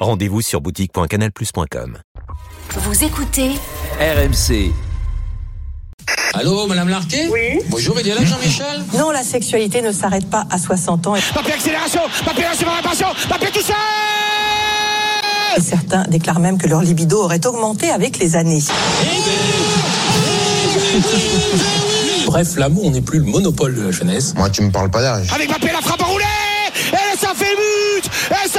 Rendez-vous 0.00 0.40
sur 0.40 0.62
boutique.canalplus.com. 0.62 1.98
Vous 2.74 3.04
écoutez 3.04 3.50
RMC. 4.00 4.72
Allô, 6.32 6.66
Madame 6.66 6.88
Larquet? 6.88 7.28
Oui. 7.30 7.60
Bonjour, 7.68 8.00
il 8.00 8.08
est 8.08 8.14
là 8.14 8.24
Jean-Michel? 8.24 8.82
Non, 8.94 9.10
la 9.10 9.22
sexualité 9.22 9.82
ne 9.82 9.92
s'arrête 9.92 10.30
pas 10.30 10.46
à 10.48 10.56
60 10.56 11.06
ans. 11.08 11.16
Papier 11.34 11.52
accélération, 11.52 12.00
papier 12.24 12.46
accélération, 12.46 13.08
papier 13.28 13.48
touché 13.52 13.74
Et 15.58 15.60
certains 15.60 16.04
déclarent 16.04 16.40
même 16.40 16.56
que 16.56 16.66
leur 16.66 16.80
libido 16.80 17.22
aurait 17.22 17.46
augmenté 17.46 17.90
avec 17.90 18.18
les 18.18 18.36
années. 18.36 18.62
Bref, 22.24 22.56
l'amour 22.56 22.90
n'est 22.90 23.02
plus 23.02 23.18
le 23.18 23.26
monopole 23.26 23.74
de 23.74 23.82
la 23.82 23.90
jeunesse. 23.90 24.34
Moi, 24.34 24.48
tu 24.48 24.62
me 24.62 24.70
parles 24.70 24.90
pas 24.90 25.02
d'âge. 25.02 25.30
Avec 25.34 25.50
Mbappé, 25.50 25.72
la 25.72 25.82
frappe 25.82 26.02
enroulée 26.02 26.24
Et 26.92 27.18
ça 27.18 27.34
fait 27.34 27.54
but 27.54 27.69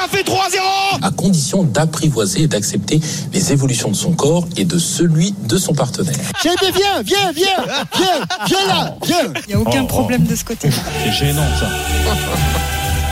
ça 0.01 0.07
fait 0.07 0.23
3-0 0.23 1.03
À 1.03 1.11
condition 1.11 1.63
d'apprivoiser 1.63 2.43
et 2.43 2.47
d'accepter 2.47 2.99
les 3.33 3.51
évolutions 3.51 3.89
de 3.89 3.95
son 3.95 4.13
corps 4.13 4.47
et 4.57 4.65
de 4.65 4.79
celui 4.79 5.33
de 5.47 5.57
son 5.57 5.73
partenaire. 5.73 6.15
J'ai 6.41 6.49
dit 6.49 6.71
viens, 6.73 7.01
viens, 7.03 7.31
viens, 7.31 7.65
viens, 7.95 8.47
viens 8.47 8.67
là, 8.67 8.95
viens. 9.05 9.33
Il 9.47 9.49
n'y 9.49 9.53
a 9.53 9.59
aucun 9.59 9.85
problème 9.85 10.23
de 10.23 10.35
ce 10.35 10.43
côté. 10.43 10.69
C'est 11.03 11.11
gênant 11.11 11.47
ça. 11.59 11.67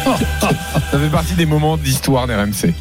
Ça 0.91 0.97
fait 0.97 1.09
partie 1.11 1.33
des 1.33 1.45
moments 1.45 1.77
d'histoire 1.77 2.25
d'RMC. 2.25 2.73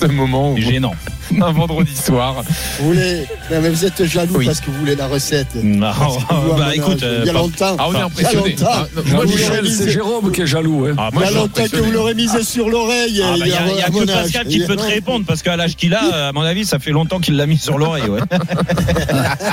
Ce 0.00 0.06
moment 0.06 0.52
où 0.52 0.56
gênant. 0.58 0.94
un 1.40 1.50
vendredi 1.52 1.94
soir. 1.96 2.36
Vous 2.78 2.86
voulez, 2.92 3.26
non, 3.50 3.60
mais 3.60 3.68
vous 3.70 3.84
êtes 3.84 4.04
jaloux 4.04 4.34
Oui. 4.36 4.46
parce 4.46 4.60
que 4.60 4.66
vous 4.70 4.78
voulez 4.78 4.94
la 4.94 5.08
recette. 5.08 5.48
Non, 5.56 5.90
mon 6.30 6.56
bah 6.56 6.74
écoute, 6.74 7.02
euh, 7.02 7.20
il 7.22 7.26
y 7.26 7.30
a 7.30 7.32
longtemps. 7.32 7.74
Ah, 7.78 7.86
on 7.88 7.92
est 7.92 7.94
Il 7.94 7.98
y 7.98 8.00
a 8.00 8.04
impressionné. 8.04 8.56
Ah, 8.64 8.86
moi, 9.06 9.24
Michel, 9.24 9.68
c'est 9.68 9.90
Jérôme 9.90 10.30
qui 10.30 10.42
est 10.42 10.46
jaloux. 10.46 10.86
hein. 10.86 10.94
Ah, 10.96 11.08
Il 11.12 11.18
moi, 11.18 11.24
y 11.24 11.28
a 11.28 11.30
longtemps 11.32 11.64
que 11.70 11.76
vous 11.78 11.90
l'aurez 11.90 12.14
misé 12.14 12.42
sur 12.44 12.68
l'oreille. 12.68 13.20
Ah, 13.24 13.34
bah, 13.38 13.44
Il 13.44 13.48
y 13.48 13.52
a, 13.54 13.66
il 13.72 13.78
y 13.78 13.82
a 13.82 13.86
à 13.86 13.90
mon 13.90 14.00
que 14.04 14.10
âge. 14.10 14.22
Pascal 14.22 14.46
Il 14.48 14.52
y 14.52 14.58
qui 14.58 14.64
a- 14.64 14.66
peut 14.68 14.76
te 14.76 14.82
répondre 14.82 15.24
parce 15.26 15.42
qu'à 15.42 15.56
l'âge 15.56 15.74
qu'il 15.74 15.94
a, 15.94 16.04
à 16.28 16.32
mon 16.32 16.42
avis, 16.42 16.64
ça 16.64 16.78
fait 16.78 16.92
longtemps 16.92 17.18
qu'il 17.18 17.36
l'a 17.36 17.46
mis 17.46 17.58
sur 17.58 17.76
l'oreille. 17.78 18.04
Ouais. 18.08 18.20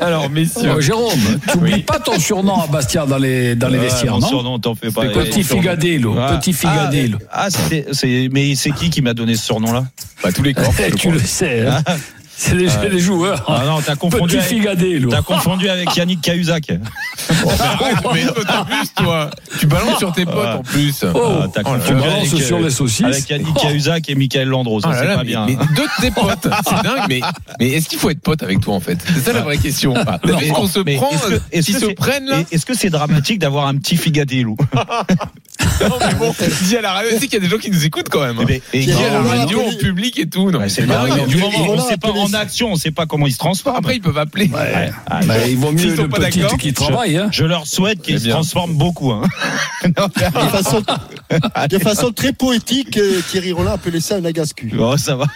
Alors, 0.00 0.30
messieurs. 0.30 0.70
Oh, 0.76 0.80
Jérôme, 0.80 1.18
tu 1.50 1.58
n'oublies 1.58 1.82
pas 1.82 1.98
ton 1.98 2.18
surnom 2.18 2.60
à 2.60 2.66
Bastien 2.68 3.06
dans 3.06 3.18
les, 3.18 3.54
dans 3.56 3.68
les 3.68 3.78
Ouais, 3.78 3.84
vestiaires, 3.84 4.12
mon 4.12 4.20
non 4.20 4.28
surnom, 4.28 4.58
t'en 4.58 4.74
fais 4.74 4.90
pas. 4.90 5.02
C'était 5.02 5.14
Petit 5.20 5.42
Figadello, 5.42 6.16
Ah. 6.18 6.36
Petit 6.36 6.52
Figadello. 6.52 7.18
Ah, 7.30 7.44
ah, 7.46 7.50
c'était- 7.50 7.86
c'est- 7.92 8.28
mais 8.32 8.54
c'est 8.54 8.70
qui 8.70 8.90
qui 8.90 9.02
m'a 9.02 9.14
donné 9.14 9.34
ce 9.34 9.45
surnom-là 9.46 9.84
Bah, 10.22 10.32
tous 10.32 10.42
les 10.42 10.54
corps. 10.54 10.72
je 10.78 10.94
tu 10.96 11.10
le 11.10 11.18
sais, 11.20 11.66
hein. 11.66 11.82
c'est 12.36 12.54
les, 12.54 12.68
les 12.90 12.98
joueurs. 12.98 13.44
Ah 13.48 13.62
non, 13.66 13.80
t'as 13.80 13.96
confondu, 13.96 14.36
Petit 14.36 14.60
t'as 15.10 15.22
confondu 15.22 15.68
avec 15.70 15.94
Yannick 15.96 16.20
Cahuzac. 16.20 16.70
Oh, 17.44 17.50
arrête, 17.58 17.96
mais 18.14 18.20
plus, 18.24 18.94
toi. 18.94 19.30
Tu 19.58 19.66
balances 19.66 19.98
sur 19.98 20.12
tes 20.12 20.24
potes 20.26 20.36
en 20.58 20.62
plus. 20.62 21.02
Oh, 21.02 21.08
Ah, 21.14 21.46
Oh 21.64 21.74
tu 21.84 21.94
balances 21.94 22.28
avec, 22.28 22.34
euh, 22.34 22.46
sur 22.46 22.58
les 22.60 22.70
saucisses. 22.70 23.04
Avec 23.06 23.28
Yannick. 23.30 23.54
Cahuzac 23.54 24.08
et 24.10 24.14
Michael 24.14 24.48
Landreau, 24.48 24.80
ça 24.80 24.90
c'est 24.92 25.06
pas 25.06 25.16
mais, 25.18 25.24
bien. 25.24 25.46
mais 25.46 25.56
deux 25.74 25.82
de 25.82 26.00
tes 26.02 26.10
potes, 26.10 26.46
c'est 26.68 26.82
dingue, 26.82 27.06
mais, 27.08 27.20
mais 27.58 27.68
est-ce 27.70 27.88
qu'il 27.88 27.98
faut 27.98 28.10
être 28.10 28.20
pote 28.20 28.42
avec 28.42 28.60
toi 28.60 28.74
en 28.74 28.80
fait? 28.80 28.98
C'est 29.06 29.20
ça 29.24 29.32
la 29.32 29.40
vraie 29.42 29.58
question. 29.58 29.94
Est-ce 29.94 30.52
qu'on 30.52 30.66
se 30.68 30.80
prend, 30.80 31.10
est-ce 31.10 31.26
que- 31.28 31.40
est-ce 31.52 31.66
que 31.72 31.80
se 31.80 31.86
c'est- 31.86 31.94
prennent 31.94 32.26
là? 32.26 32.40
et- 32.50 32.54
Est-ce 32.54 32.66
que 32.66 32.74
c'est 32.74 32.90
dramatique 32.90 33.38
d'avoir 33.40 33.66
un 33.66 33.76
petit 33.76 33.96
figadélou 33.96 34.56
Non, 35.80 35.96
mais 36.00 36.14
bon, 36.14 36.34
dis 36.62 36.76
à 36.76 36.80
la 36.80 36.92
radio, 36.92 37.10
tu 37.10 37.18
sais 37.18 37.26
qu'il 37.26 37.34
y 37.34 37.36
a 37.36 37.40
des 37.40 37.48
gens 37.48 37.58
qui 37.58 37.70
nous 37.70 37.84
écoutent 37.84 38.08
quand 38.08 38.20
même. 38.22 38.36
Eh 38.42 38.44
ben, 38.44 38.60
et- 38.72 38.84
Dis 38.86 38.92
à 38.92 39.10
la 39.12 39.22
radio, 39.22 39.60
en 39.60 39.72
public 39.76 40.18
et 40.18 40.26
tout. 40.28 40.50
Non, 40.50 40.60
c'est 40.68 40.86
pas 40.86 41.06
non, 41.06 41.14
mais 41.16 41.26
Du 41.26 41.36
moment 41.36 41.52
ils 41.56 41.62
où 41.62 41.66
vont 41.66 41.72
on 41.74 41.88
sait 41.88 41.96
pas 41.96 42.10
en 42.10 42.32
action, 42.34 42.72
on 42.72 42.76
sait 42.76 42.90
pas 42.90 43.06
comment 43.06 43.26
ils 43.26 43.32
se 43.32 43.38
transforment. 43.38 43.76
Après, 43.76 43.96
ils 43.96 44.00
peuvent 44.02 44.18
appeler. 44.18 44.46
Ouais. 44.48 44.90
Ah, 45.06 45.20
Bah, 45.26 45.34
il 45.48 45.56
vaut 45.56 45.76
S'ils 45.76 45.90
mieux 45.90 45.96
sont 45.96 46.02
le 46.04 46.08
pas 46.08 46.18
petit 46.18 46.40
d'accord, 46.40 46.58
qui 46.58 46.72
travaille. 46.72 47.16
Hein. 47.16 47.28
Je 47.32 47.44
leur 47.44 47.66
souhaite 47.66 48.00
qu'ils 48.02 48.16
Eh 48.16 48.18
se 48.20 48.28
transforment 48.28 48.74
beaucoup. 48.74 49.12
Hein. 49.12 49.22
De 49.86 50.48
façon, 50.50 50.82
de 51.70 51.78
façon 51.78 52.10
très 52.12 52.32
poétique, 52.32 52.96
euh, 52.96 53.20
Thierry 53.30 53.52
Roland 53.52 53.72
appelait 53.72 54.00
ça 54.00 54.16
un 54.16 54.24
agascu. 54.24 54.72
Oh, 54.78 54.96
ça 54.96 55.16
va. 55.16 55.26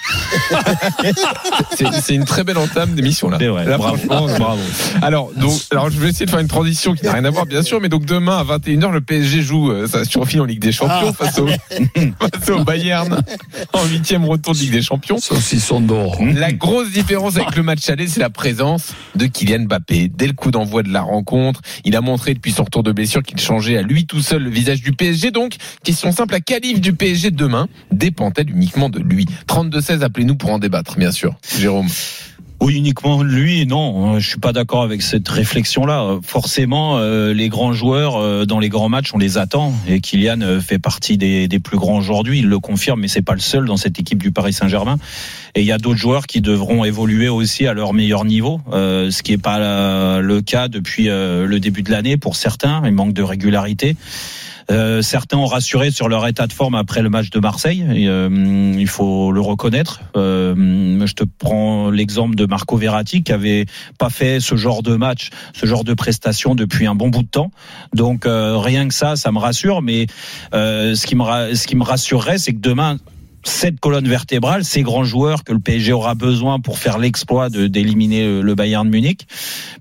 C'est 2.00 2.14
une 2.14 2.24
très 2.24 2.44
belle 2.44 2.58
entame 2.58 2.94
d'émission 2.94 3.28
là. 3.30 3.38
Vrai. 3.38 3.64
Là, 3.64 3.78
Bravo. 3.78 3.96
Bravo. 4.38 4.60
Alors, 5.02 5.30
donc, 5.36 5.52
alors, 5.70 5.90
je 5.90 5.98
vais 5.98 6.08
essayer 6.10 6.26
de 6.26 6.30
faire 6.30 6.40
une 6.40 6.48
transition 6.48 6.94
qui 6.94 7.04
n'a 7.04 7.12
rien 7.12 7.24
à 7.24 7.30
voir, 7.30 7.46
bien 7.46 7.62
sûr, 7.62 7.80
mais 7.80 7.88
donc 7.88 8.04
demain 8.04 8.38
à 8.38 8.44
21h, 8.58 8.90
le 8.92 9.00
PSG 9.00 9.42
joue 9.42 9.70
euh, 9.70 9.86
sa 9.86 10.04
en 10.38 10.44
Ligue 10.44 10.60
des 10.60 10.70
Champions 10.70 11.08
Ah. 11.10 11.12
face, 11.24 11.38
au, 11.38 11.48
face 12.20 12.48
au 12.50 12.62
Bayern 12.62 13.22
en 13.72 13.86
huitième 13.86 14.24
retour 14.24 14.54
de 14.54 14.58
Ligue 14.58 14.72
des 14.72 14.82
Champions. 14.82 15.18
Saucisson 15.18 15.80
d'or. 15.80 16.18
La 16.34 16.52
grosse 16.52 16.90
différence 16.92 17.36
avec 17.36 17.56
le 17.56 17.62
match 17.62 17.88
aller, 17.88 18.06
c'est 18.06 18.20
la 18.20 18.30
présence 18.30 18.92
de 19.16 19.26
Kylian 19.26 19.64
Mbappé. 19.64 20.10
Dès 20.14 20.26
le 20.26 20.34
coup 20.34 20.50
d'envoi 20.50 20.82
de 20.82 20.92
la 20.92 21.00
rencontre, 21.00 21.62
il 21.84 21.96
a 21.96 22.00
montré 22.00 22.34
depuis 22.34 22.52
son 22.52 22.64
retour 22.64 22.82
de 22.82 22.92
blessure 22.92 23.22
qu'il 23.22 23.40
changeait 23.40 23.78
à 23.78 23.82
lui 23.82 24.06
tout 24.06 24.20
seul 24.20 24.42
le 24.42 24.50
visage 24.50 24.82
du 24.82 24.92
PSG. 24.92 25.30
Donc, 25.30 25.56
question 25.82 26.12
simple, 26.12 26.32
la 26.34 26.40
qualif 26.40 26.80
du 26.80 26.92
PSG 26.92 27.30
de 27.30 27.36
demain 27.36 27.66
dépend-elle 27.90 28.50
uniquement 28.50 28.90
de 28.90 29.00
lui? 29.00 29.26
32-16, 29.48 30.02
appelez-nous 30.02 30.36
pour 30.36 30.50
en 30.50 30.58
débattre, 30.58 30.96
bien 30.98 31.10
sûr. 31.12 31.34
Jérôme. 31.58 31.88
Oui, 32.60 32.76
uniquement 32.76 33.22
lui, 33.22 33.64
non. 33.64 34.18
Je 34.18 34.28
suis 34.28 34.38
pas 34.38 34.52
d'accord 34.52 34.82
avec 34.82 35.00
cette 35.00 35.28
réflexion-là. 35.28 36.18
Forcément, 36.22 36.98
euh, 36.98 37.32
les 37.32 37.48
grands 37.48 37.72
joueurs 37.72 38.16
euh, 38.16 38.44
dans 38.44 38.58
les 38.58 38.68
grands 38.68 38.90
matchs, 38.90 39.14
on 39.14 39.18
les 39.18 39.38
attend. 39.38 39.72
Et 39.88 40.00
Kylian 40.00 40.42
euh, 40.42 40.60
fait 40.60 40.78
partie 40.78 41.16
des, 41.16 41.48
des 41.48 41.58
plus 41.58 41.78
grands 41.78 41.96
aujourd'hui. 41.96 42.40
Il 42.40 42.48
le 42.48 42.58
confirme, 42.58 43.00
mais 43.00 43.08
c'est 43.08 43.22
pas 43.22 43.32
le 43.32 43.40
seul 43.40 43.64
dans 43.64 43.78
cette 43.78 43.98
équipe 43.98 44.22
du 44.22 44.30
Paris 44.30 44.52
Saint-Germain. 44.52 44.98
Et 45.54 45.60
il 45.60 45.66
y 45.66 45.72
a 45.72 45.78
d'autres 45.78 45.98
joueurs 45.98 46.26
qui 46.26 46.40
devront 46.40 46.84
évoluer 46.84 47.28
aussi 47.28 47.66
à 47.66 47.74
leur 47.74 47.92
meilleur 47.92 48.24
niveau, 48.24 48.60
euh, 48.72 49.10
ce 49.10 49.22
qui 49.22 49.32
est 49.32 49.38
pas 49.38 50.20
le 50.20 50.40
cas 50.42 50.68
depuis 50.68 51.08
euh, 51.08 51.46
le 51.46 51.60
début 51.60 51.82
de 51.82 51.90
l'année 51.90 52.16
pour 52.16 52.36
certains. 52.36 52.82
Il 52.84 52.92
manque 52.92 53.14
de 53.14 53.22
régularité. 53.22 53.96
Euh, 54.70 55.02
certains 55.02 55.36
ont 55.36 55.46
rassuré 55.46 55.90
sur 55.90 56.08
leur 56.08 56.26
état 56.26 56.46
de 56.46 56.52
forme 56.52 56.74
après 56.74 57.02
le 57.02 57.10
match 57.10 57.30
de 57.30 57.40
Marseille. 57.40 57.84
Euh, 57.88 58.74
il 58.78 58.88
faut 58.88 59.32
le 59.32 59.40
reconnaître. 59.40 60.00
Euh, 60.16 61.06
je 61.06 61.14
te 61.14 61.24
prends 61.24 61.90
l'exemple 61.90 62.36
de 62.36 62.46
Marco 62.46 62.76
Verratti 62.76 63.22
qui 63.22 63.32
avait 63.32 63.66
pas 63.98 64.10
fait 64.10 64.40
ce 64.40 64.54
genre 64.56 64.82
de 64.82 64.96
match, 64.96 65.30
ce 65.54 65.66
genre 65.66 65.84
de 65.84 65.94
prestation 65.94 66.54
depuis 66.54 66.86
un 66.86 66.94
bon 66.94 67.08
bout 67.08 67.22
de 67.22 67.28
temps. 67.28 67.50
Donc 67.94 68.26
euh, 68.26 68.56
rien 68.58 68.88
que 68.88 68.94
ça, 68.94 69.16
ça 69.16 69.32
me 69.32 69.38
rassure. 69.38 69.82
Mais 69.82 70.06
euh, 70.54 70.94
ce 70.94 71.06
qui 71.06 71.16
me 71.16 71.54
ce 71.54 71.66
qui 71.66 71.76
me 71.76 71.84
rassurerait, 71.84 72.38
c'est 72.38 72.52
que 72.52 72.60
demain 72.60 72.98
cette 73.42 73.80
colonne 73.80 74.06
vertébrale, 74.08 74.64
ces 74.64 74.82
grands 74.82 75.04
joueurs 75.04 75.44
que 75.44 75.52
le 75.52 75.60
PSG 75.60 75.92
aura 75.92 76.14
besoin 76.14 76.60
pour 76.60 76.78
faire 76.78 76.98
l'exploit 76.98 77.48
de 77.48 77.66
d'éliminer 77.66 78.24
le, 78.26 78.42
le 78.42 78.54
Bayern 78.54 78.86
de 78.86 78.90
Munich, 78.90 79.26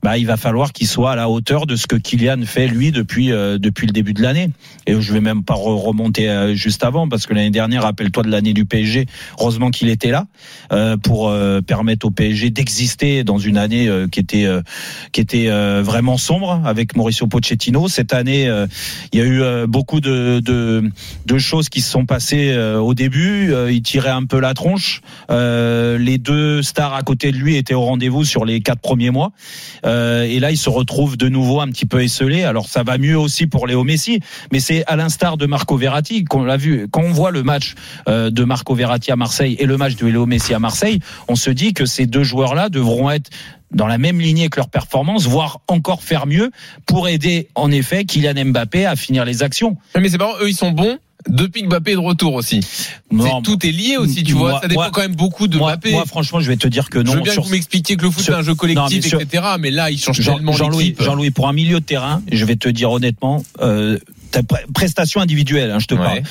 bah 0.02 0.18
il 0.18 0.26
va 0.26 0.38
falloir 0.38 0.72
qu'il 0.72 0.88
soit 0.88 1.12
à 1.12 1.16
la 1.16 1.30
hauteur 1.30 1.66
de 1.66 1.76
ce 1.76 1.88
que 1.88 1.96
Kylian 1.96 2.44
fait 2.46 2.68
lui 2.68 2.92
depuis 2.92 3.32
euh, 3.32 3.58
depuis 3.58 3.86
le 3.88 3.92
début 3.94 4.14
de 4.14 4.22
l'année. 4.22 4.50
Et 4.88 5.00
je 5.00 5.14
vais 5.14 5.22
même 5.22 5.44
pas 5.44 5.56
re- 5.56 5.76
remonter 5.82 6.30
euh, 6.30 6.56
juste 6.56 6.84
avant 6.84 7.08
parce 7.10 7.26
que 7.26 7.34
l'année 7.34 7.50
dernière, 7.52 7.84
rappelle-toi 7.84 8.24
de 8.24 8.30
l'année 8.30 8.54
du 8.54 8.66
PSG, 8.66 9.06
heureusement 9.40 9.72
qu'il 9.72 9.90
était 9.90 10.12
là 10.12 10.26
euh, 10.72 10.98
pour 10.98 11.30
euh, 11.30 11.62
permettre 11.62 12.06
au 12.06 12.12
PSG 12.12 12.50
d'exister 12.52 13.24
dans 13.24 13.38
une 13.38 13.58
année 13.58 13.88
euh, 13.88 14.08
qui 14.08 14.20
était 14.20 14.46
euh, 14.46 14.62
qui 15.12 15.22
était 15.22 15.48
euh, 15.50 15.82
vraiment 15.84 16.18
sombre 16.18 16.62
avec 16.66 16.96
Mauricio 16.96 17.28
Pochettino. 17.28 17.88
Cette 17.88 18.14
année, 18.14 18.48
euh, 18.48 18.68
il 19.12 19.20
y 19.20 19.22
a 19.22 19.26
eu 19.26 19.42
euh, 19.42 19.68
beaucoup 19.68 20.00
de, 20.00 20.40
de 20.40 20.90
de 21.26 21.38
choses 21.38 21.70
qui 21.70 21.82
se 21.82 21.92
sont 21.92 22.06
passées 22.06 22.52
euh, 22.52 22.80
au 22.80 22.94
début. 22.94 23.49
Euh, 23.50 23.72
il 23.72 23.82
tirait 23.82 24.10
un 24.10 24.26
peu 24.26 24.40
la 24.40 24.54
tronche. 24.54 25.02
Euh, 25.32 25.98
les 25.98 26.18
deux 26.18 26.62
stars 26.62 26.94
à 26.94 27.02
côté 27.02 27.32
de 27.32 27.38
lui 27.38 27.56
étaient 27.58 27.74
au 27.74 27.82
rendez-vous 27.82 28.24
sur 28.24 28.46
les 28.46 28.62
quatre 28.62 28.82
premiers 28.82 29.10
mois. 29.10 29.32
Euh, 29.86 30.24
et 30.24 30.40
là, 30.40 30.52
il 30.52 30.58
se 30.58 30.70
retrouve 30.70 31.18
de 31.18 31.30
nouveau 31.30 31.62
un 31.62 31.68
petit 31.68 31.86
peu 31.86 32.02
esselé. 32.02 32.44
Alors 32.44 32.68
ça 32.68 32.84
va 32.84 32.98
mieux 32.98 33.18
aussi 33.18 33.48
pour 33.48 33.68
Léo 33.68 33.84
Messi, 33.84 34.20
mais 34.52 34.60
c'est 34.60 34.86
à 34.86 34.96
l'instar 34.96 35.38
de 35.38 35.46
Marco 35.46 35.78
Verratti 35.78 36.24
qu'on 36.24 36.44
l'a 36.44 36.58
vu. 36.58 36.88
Quand 36.90 37.02
on 37.02 37.12
voit 37.12 37.32
le 37.32 37.44
match 37.44 37.76
de 38.08 38.44
Marco 38.44 38.74
Verratti 38.76 39.12
à 39.12 39.16
Marseille 39.16 39.56
et 39.60 39.66
le 39.66 39.78
match 39.78 39.96
de 39.96 40.08
Léo 40.08 40.26
Messi 40.26 40.54
à 40.54 40.60
Marseille, 40.60 41.00
on 41.28 41.36
se 41.36 41.50
dit 41.50 41.74
que 41.74 41.86
ces 41.86 42.06
deux 42.06 42.24
joueurs-là 42.24 42.70
devront 42.70 43.10
être 43.10 43.30
dans 43.72 43.88
la 43.88 43.98
même 43.98 44.20
lignée 44.20 44.50
que 44.50 44.58
leur 44.58 44.70
performance, 44.70 45.28
voire 45.28 45.62
encore 45.68 46.04
faire 46.04 46.26
mieux 46.26 46.52
pour 46.86 47.08
aider 47.08 47.50
en 47.56 47.72
effet 47.72 48.06
Kylian 48.06 48.46
Mbappé 48.46 48.86
à 48.86 48.96
finir 48.96 49.26
les 49.26 49.44
actions. 49.44 49.78
Mais 49.98 50.10
c'est 50.10 50.18
marrant, 50.18 50.34
eux 50.42 50.50
ils 50.50 50.56
sont 50.56 50.72
bons. 50.72 50.98
Depuis 51.28 51.62
que 51.64 51.68
Mbappé 51.68 51.92
est 51.92 51.96
de 51.96 52.00
retour 52.00 52.34
aussi. 52.34 52.62
Non, 53.12 53.42
tout 53.42 53.66
est 53.66 53.72
lié 53.72 53.98
aussi, 53.98 54.24
tu 54.24 54.36
moi- 54.36 54.52
vois. 54.52 54.62
Ça 54.62 54.68
dépend 54.70 54.82
moi- 54.84 54.90
quand 54.92 55.02
même 55.02 55.16
beaucoup 55.16 55.48
de 55.50 55.58
moi, 55.58 55.72
Mbappé. 55.74 55.92
moi, 55.92 56.06
franchement, 56.06 56.40
je 56.40 56.48
vais 56.48 56.56
te 56.58 56.68
dire 56.68 56.90
que 56.90 57.00
non. 57.00 57.12
je 57.12 57.18
veux 57.18 57.24
bien 57.24 57.34
sur- 57.34 57.42
que 57.44 57.48
vous 57.48 57.54
m'expliquiez 57.54 57.98
que 57.98 58.04
le 58.04 58.10
foot 58.12 58.24
sur- 58.24 58.34
c'est 58.34 58.40
un 58.40 58.44
jeu 58.44 58.56
collectif, 58.56 59.06
sur- 59.06 59.20
etc. 59.20 59.44
Mais 59.60 59.70
là, 59.70 59.92
il 59.92 60.00
change 60.00 60.22
Jean- 60.22 60.36
tellement 60.36 60.54
Jean-Louis. 60.54 60.96
Jean-Louis, 60.98 61.32
pour 61.32 61.50
un 61.50 61.54
milieu 61.54 61.82
de 61.82 61.86
terrain, 61.86 62.22
je 62.32 62.46
vais 62.46 62.56
te 62.56 62.70
dire 62.70 62.90
honnêtement, 62.92 63.44
euh, 63.62 63.98
ta 64.32 64.42
pre- 64.44 64.66
prestation 64.74 65.20
individuelle, 65.20 65.72
hein, 65.72 65.80
je 65.80 65.88
te 65.88 65.94
Ouais. 65.96 66.00
parle. 66.04 66.22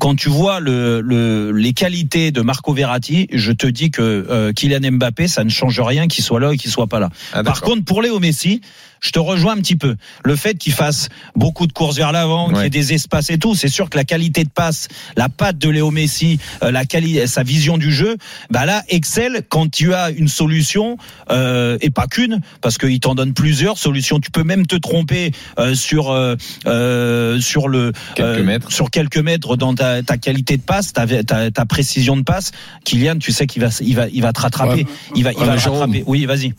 quand 0.00 0.16
tu 0.16 0.28
vois 0.28 0.60
le, 0.60 1.00
le, 1.00 1.50
les 1.52 1.72
qualités 1.72 2.30
de 2.30 2.42
Marco 2.42 2.74
Verratti, 2.74 3.26
je 3.32 3.52
te 3.52 3.66
dis 3.66 3.90
que 3.90 4.02
euh, 4.02 4.52
Kylian 4.52 4.90
Mbappé, 4.92 5.28
ça 5.28 5.44
ne 5.44 5.48
change 5.48 5.80
rien 5.80 6.08
qu'il 6.08 6.22
soit 6.22 6.40
là 6.40 6.52
et 6.52 6.58
qu'il 6.58 6.70
soit 6.70 6.88
pas 6.88 6.98
là. 6.98 7.08
Ah, 7.32 7.42
Par 7.42 7.62
contre, 7.62 7.84
pour 7.84 8.02
Léo 8.02 8.18
Messi, 8.20 8.60
je 9.04 9.10
te 9.10 9.18
rejoins 9.18 9.52
un 9.52 9.58
petit 9.60 9.76
peu. 9.76 9.96
Le 10.24 10.34
fait 10.34 10.54
qu'il 10.54 10.72
fasse 10.72 11.08
beaucoup 11.36 11.66
de 11.66 11.72
courses 11.74 11.96
vers 11.96 12.10
l'avant, 12.10 12.48
qu'il 12.48 12.62
y 12.62 12.64
ait 12.66 12.70
des 12.70 12.94
espaces 12.94 13.28
et 13.28 13.38
tout, 13.38 13.54
c'est 13.54 13.68
sûr 13.68 13.90
que 13.90 13.98
la 13.98 14.04
qualité 14.04 14.44
de 14.44 14.48
passe, 14.48 14.88
la 15.16 15.28
patte 15.28 15.58
de 15.58 15.68
Léo 15.68 15.90
Messi, 15.90 16.38
euh, 16.62 16.70
la 16.70 16.86
quali 16.86 17.28
sa 17.28 17.42
vision 17.42 17.76
du 17.76 17.92
jeu, 17.92 18.16
bah 18.50 18.64
là, 18.64 18.82
excelle 18.88 19.42
quand 19.48 19.70
tu 19.70 19.92
as 19.92 20.08
une 20.10 20.28
solution 20.28 20.96
euh, 21.30 21.76
et 21.82 21.90
pas 21.90 22.06
qu'une, 22.06 22.40
parce 22.62 22.78
qu'il 22.78 22.98
t'en 23.00 23.14
donne 23.14 23.34
plusieurs 23.34 23.76
solutions. 23.76 24.20
Tu 24.20 24.30
peux 24.30 24.42
même 24.44 24.66
te 24.66 24.76
tromper 24.76 25.32
euh, 25.58 25.74
sur 25.74 26.10
euh, 26.10 26.36
euh, 26.66 27.40
sur 27.40 27.68
le 27.68 27.92
Quelques 28.14 28.40
mètres. 28.40 28.72
sur 28.72 28.90
quelques 28.90 29.18
mètres 29.18 29.56
dans 29.56 29.74
ta, 29.74 30.02
ta 30.02 30.16
qualité 30.16 30.56
de 30.56 30.62
passe, 30.62 30.92
ta, 30.94 31.06
ta, 31.06 31.50
ta 31.50 31.66
précision 31.66 32.16
de 32.16 32.22
passe. 32.22 32.52
Kylian, 32.84 33.18
tu 33.18 33.32
sais 33.32 33.46
qu'il 33.46 33.60
va 33.62 33.68
il 33.80 33.94
va 33.96 34.08
il 34.08 34.22
va 34.22 34.32
te 34.32 34.40
rattraper, 34.40 34.84
Ouais. 34.84 34.86
il 35.14 35.24
va 35.24 35.32
il 35.32 35.38
Ouais, 35.38 35.46
va 35.46 35.56
te 35.56 35.68
rattraper. 35.68 36.04
Oui, 36.06 36.24
vas-y. 36.24 36.54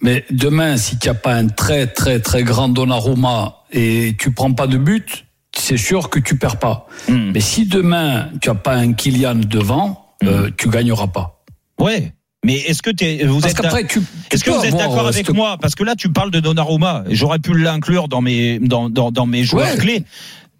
Mais 0.00 0.24
demain, 0.30 0.76
si 0.76 0.98
tu 0.98 1.08
n'as 1.08 1.14
pas 1.14 1.34
un 1.34 1.48
très 1.48 1.86
très 1.88 2.20
très 2.20 2.42
grand 2.44 2.68
Donnarumma 2.68 3.64
et 3.72 4.14
tu 4.18 4.30
prends 4.32 4.52
pas 4.52 4.66
de 4.66 4.76
but, 4.78 5.24
c'est 5.56 5.76
sûr 5.76 6.08
que 6.10 6.20
tu 6.20 6.36
perds 6.38 6.58
pas. 6.58 6.86
Hmm. 7.08 7.32
Mais 7.34 7.40
si 7.40 7.66
demain 7.66 8.28
tu 8.40 8.48
n'as 8.48 8.54
pas 8.54 8.74
un 8.74 8.92
Kylian 8.92 9.34
devant, 9.36 10.06
euh, 10.24 10.50
tu 10.56 10.68
gagneras 10.68 11.08
pas. 11.08 11.42
Ouais. 11.80 12.12
Mais 12.44 12.54
est-ce 12.54 12.82
que 12.82 12.90
t'es, 12.90 13.24
vous 13.26 13.44
êtes, 13.44 13.54
qu'après 13.60 13.84
tu. 13.84 14.00
est-ce 14.30 14.44
que 14.44 14.50
tu 14.50 14.56
vous 14.56 14.64
êtes 14.64 14.76
d'accord 14.76 15.04
euh, 15.06 15.08
avec 15.08 15.26
cette- 15.26 15.34
moi? 15.34 15.58
Parce 15.60 15.74
que 15.74 15.82
là, 15.82 15.96
tu 15.96 16.12
parles 16.12 16.30
de 16.30 16.38
Donnarumma. 16.38 17.02
J'aurais 17.10 17.40
pu 17.40 17.52
l'inclure 17.58 18.06
dans 18.06 18.20
mes, 18.20 18.60
dans, 18.60 18.88
dans, 18.88 19.10
dans 19.10 19.26
mes 19.26 19.42
joueurs 19.42 19.72
Ouais. 19.72 19.76
clés. 19.78 20.04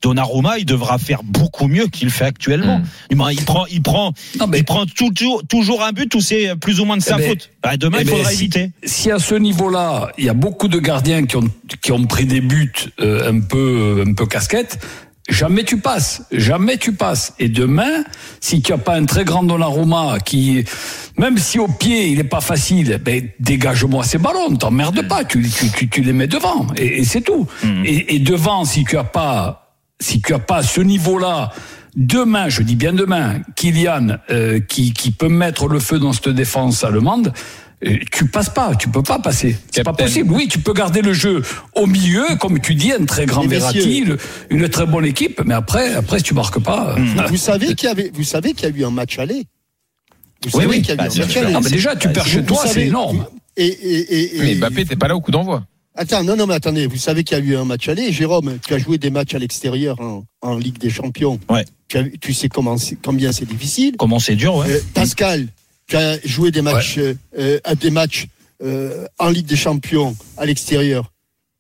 Donnarumma, 0.02 0.58
il 0.58 0.64
devra 0.64 0.98
faire 0.98 1.22
beaucoup 1.24 1.66
mieux 1.66 1.86
qu'il 1.88 2.10
fait 2.10 2.24
actuellement. 2.26 2.80
Il 3.10 3.16
prend, 3.44 3.66
il 3.66 3.82
prend, 3.82 4.12
Non, 4.38 4.46
mais- 4.46 4.58
il 4.58 4.64
prend 4.64 4.86
toujours, 4.86 5.42
toujours 5.48 5.82
un 5.82 5.92
but 5.92 6.14
où 6.14 6.20
c'est 6.20 6.54
plus 6.56 6.78
ou 6.80 6.84
moins 6.84 6.96
de 6.96 7.02
sa 7.02 7.16
Eh 7.16 7.20
ben, 7.22 7.28
faute. 7.30 7.50
Bah, 7.62 7.76
demain, 7.76 7.98
eh 8.00 8.02
il 8.02 8.06
ben, 8.06 8.16
faudra 8.16 8.30
si- 8.30 8.36
éviter. 8.36 8.70
Si 8.84 9.10
à 9.10 9.18
ce 9.18 9.34
niveau-là, 9.34 10.12
il 10.18 10.24
y 10.24 10.28
a 10.28 10.34
beaucoup 10.34 10.68
de 10.68 10.78
gardiens 10.78 11.24
qui 11.26 11.36
ont 11.36 11.48
qui 11.82 11.92
ont 11.92 12.04
pris 12.06 12.26
des 12.26 12.40
buts 12.40 12.72
euh, 13.00 13.30
un 13.32 13.40
peu 13.40 14.04
un 14.06 14.12
peu 14.14 14.24
casquette, 14.26 14.78
jamais 15.28 15.64
tu 15.64 15.78
passes, 15.78 16.22
jamais 16.32 16.76
tu 16.78 16.92
passes. 16.92 17.34
Et 17.38 17.48
demain, 17.48 18.04
si 18.40 18.62
tu 18.62 18.72
as 18.72 18.78
pas 18.78 18.94
un 18.96 19.04
très 19.04 19.24
grand 19.24 19.42
Donnarumma 19.42 20.18
qui 20.24 20.64
même 21.16 21.38
si 21.38 21.58
au 21.58 21.66
pied 21.68 22.08
il 22.10 22.20
est 22.20 22.24
pas 22.24 22.40
facile, 22.40 23.00
ben 23.04 23.28
dégage-moi 23.40 24.04
ces 24.04 24.18
ballons, 24.18 24.56
t'emmerdes 24.56 25.06
pas, 25.08 25.24
tu, 25.24 25.42
tu, 25.48 25.70
tu, 25.72 25.88
tu 25.88 26.00
les 26.02 26.12
mets 26.12 26.28
devant 26.28 26.66
et, 26.76 27.00
et 27.00 27.04
c'est 27.04 27.20
tout. 27.22 27.46
Et, 27.84 28.14
et 28.14 28.18
devant, 28.20 28.64
si 28.64 28.84
tu 28.84 28.96
as 28.96 29.04
pas 29.04 29.67
si 30.00 30.20
tu 30.20 30.34
as 30.34 30.38
pas 30.38 30.62
ce 30.62 30.80
niveau-là, 30.80 31.50
demain, 31.96 32.48
je 32.48 32.62
dis 32.62 32.76
bien 32.76 32.92
demain, 32.92 33.40
Kylian 33.56 34.18
euh, 34.30 34.60
qui, 34.60 34.92
qui 34.92 35.10
peut 35.10 35.28
mettre 35.28 35.68
le 35.68 35.80
feu 35.80 35.98
dans 35.98 36.12
cette 36.12 36.28
défense 36.30 36.84
allemande, 36.84 37.32
euh, 37.86 37.96
tu 38.12 38.26
passes 38.26 38.50
pas, 38.50 38.74
tu 38.74 38.88
peux 38.88 39.02
pas 39.02 39.18
passer. 39.20 39.56
C'est 39.72 39.84
pas 39.84 39.92
possible. 39.92 40.32
Oui, 40.32 40.48
tu 40.48 40.58
peux 40.58 40.72
garder 40.72 41.00
le 41.02 41.12
jeu 41.12 41.42
au 41.74 41.86
milieu, 41.86 42.24
comme 42.40 42.60
tu 42.60 42.74
dis, 42.74 42.92
un 42.92 43.04
très 43.04 43.24
grand 43.26 43.46
Verratti, 43.46 44.04
le- 44.04 44.18
une 44.50 44.68
très 44.68 44.86
bonne 44.86 45.04
équipe, 45.04 45.40
mais 45.44 45.54
après, 45.54 45.94
après, 45.94 46.18
si 46.18 46.24
tu 46.24 46.34
marques 46.34 46.58
pas. 46.60 46.96
Vous, 47.28 47.36
savez 47.36 47.74
qu'il 47.74 47.88
y 47.88 47.92
avait, 47.92 48.10
vous 48.12 48.24
savez 48.24 48.52
qu'il 48.52 48.68
y 48.68 48.72
a 48.72 48.76
eu 48.76 48.84
un 48.84 48.90
match 48.90 49.18
aller. 49.18 49.44
Vous 50.44 50.50
Oui, 50.58 50.62
savez 50.62 50.66
oui. 50.66 50.82
qu'il 50.82 50.88
y 50.88 50.90
a 50.90 50.94
eu 50.94 50.96
Bah, 50.96 51.04
un 51.04 51.18
match 51.18 51.36
aller. 51.36 51.52
non, 51.52 51.60
mais 51.60 51.70
déjà, 51.70 51.94
tu 51.96 52.08
perds 52.10 52.24
Vous- 52.24 52.30
chez 52.30 52.40
vous 52.40 52.46
toi, 52.46 52.64
c'est 52.66 52.86
énorme. 52.86 53.26
Et, 53.56 53.66
et, 53.66 53.98
et, 53.98 54.36
et- 54.36 54.40
Mais 54.42 54.54
Mbappé, 54.56 54.84
t'es 54.84 54.96
pas 54.96 55.08
là 55.08 55.16
au 55.16 55.20
coup 55.20 55.30
d'envoi. 55.32 55.64
Attends, 56.00 56.22
non, 56.22 56.36
non, 56.36 56.46
mais 56.46 56.54
attendez, 56.54 56.86
vous 56.86 56.96
savez 56.96 57.24
qu'il 57.24 57.36
y 57.36 57.40
a 57.40 57.44
eu 57.44 57.56
un 57.56 57.64
match 57.64 57.88
aller. 57.88 58.12
Jérôme, 58.12 58.58
tu 58.64 58.72
as 58.72 58.78
joué 58.78 58.98
des 58.98 59.10
matchs 59.10 59.34
à 59.34 59.38
l'extérieur 59.40 60.00
en, 60.00 60.24
en 60.42 60.56
Ligue 60.56 60.78
des 60.78 60.90
Champions. 60.90 61.40
Ouais. 61.50 61.64
Tu, 61.88 61.98
as- 61.98 62.04
tu 62.20 62.32
sais 62.32 62.48
comment, 62.48 62.76
combien 63.02 63.32
c'est 63.32 63.46
difficile. 63.46 63.94
Comment 63.98 64.20
c'est 64.20 64.36
dur, 64.36 64.54
ouais. 64.54 64.70
Euh, 64.70 64.80
Pascal, 64.94 65.48
tu 65.88 65.96
as 65.96 66.18
joué 66.24 66.52
des 66.52 66.62
matchs, 66.62 66.98
euh, 66.98 67.14
euh, 67.36 67.58
à 67.64 67.74
des 67.74 67.90
matchs 67.90 68.26
euh, 68.62 69.06
en 69.18 69.28
Ligue 69.30 69.46
des 69.46 69.56
Champions 69.56 70.16
à 70.36 70.46
l'extérieur. 70.46 71.12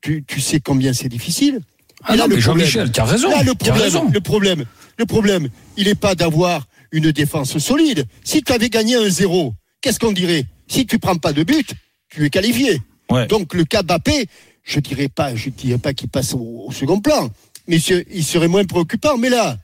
Tu, 0.02 0.22
tu 0.24 0.40
sais 0.40 0.60
combien 0.60 0.92
c'est 0.92 1.08
difficile. 1.08 1.58
Ah 2.04 2.14
là, 2.14 2.28
non, 2.28 2.36
mais 2.36 2.40
Jean-Michel, 2.40 2.92
tu 2.92 3.00
as 3.00 3.04
raison. 3.06 3.30
Là, 3.30 3.42
le 3.42 3.50
as 3.50 3.54
problème, 3.56 3.82
raison. 3.82 4.08
le 4.14 4.20
problème, 4.20 4.64
le 4.98 5.04
problème, 5.06 5.48
il 5.76 5.86
n'est 5.88 5.96
pas 5.96 6.14
d'avoir 6.14 6.68
une 6.92 7.10
défense 7.10 7.58
solide. 7.58 8.04
Si 8.22 8.42
tu 8.42 8.52
avais 8.52 8.68
gagné 8.70 8.94
un 8.94 9.08
zéro, 9.10 9.54
qu'est-ce 9.80 9.98
qu'on 9.98 10.12
dirait? 10.12 10.46
Si 10.68 10.86
tu 10.86 11.00
prends 11.00 11.16
pas 11.16 11.32
de 11.32 11.42
but, 11.42 11.72
tu 12.08 12.24
es 12.24 12.30
qualifié. 12.30 12.80
Ouais. 13.10 13.26
Donc 13.26 13.54
le 13.54 13.64
cas 13.64 13.82
Mbappé, 13.82 14.26
je 14.64 14.80
dirais 14.80 15.08
pas, 15.08 15.34
je 15.34 15.50
dirais 15.50 15.78
pas 15.78 15.94
qu'il 15.94 16.08
passe 16.08 16.34
au, 16.34 16.64
au 16.68 16.72
second 16.72 17.00
plan, 17.00 17.30
mais 17.66 17.78
ce- 17.78 18.04
il 18.12 18.24
serait 18.24 18.48
moins 18.48 18.64
préoccupant. 18.64 19.16
Mais 19.16 19.28
là, 19.30 19.56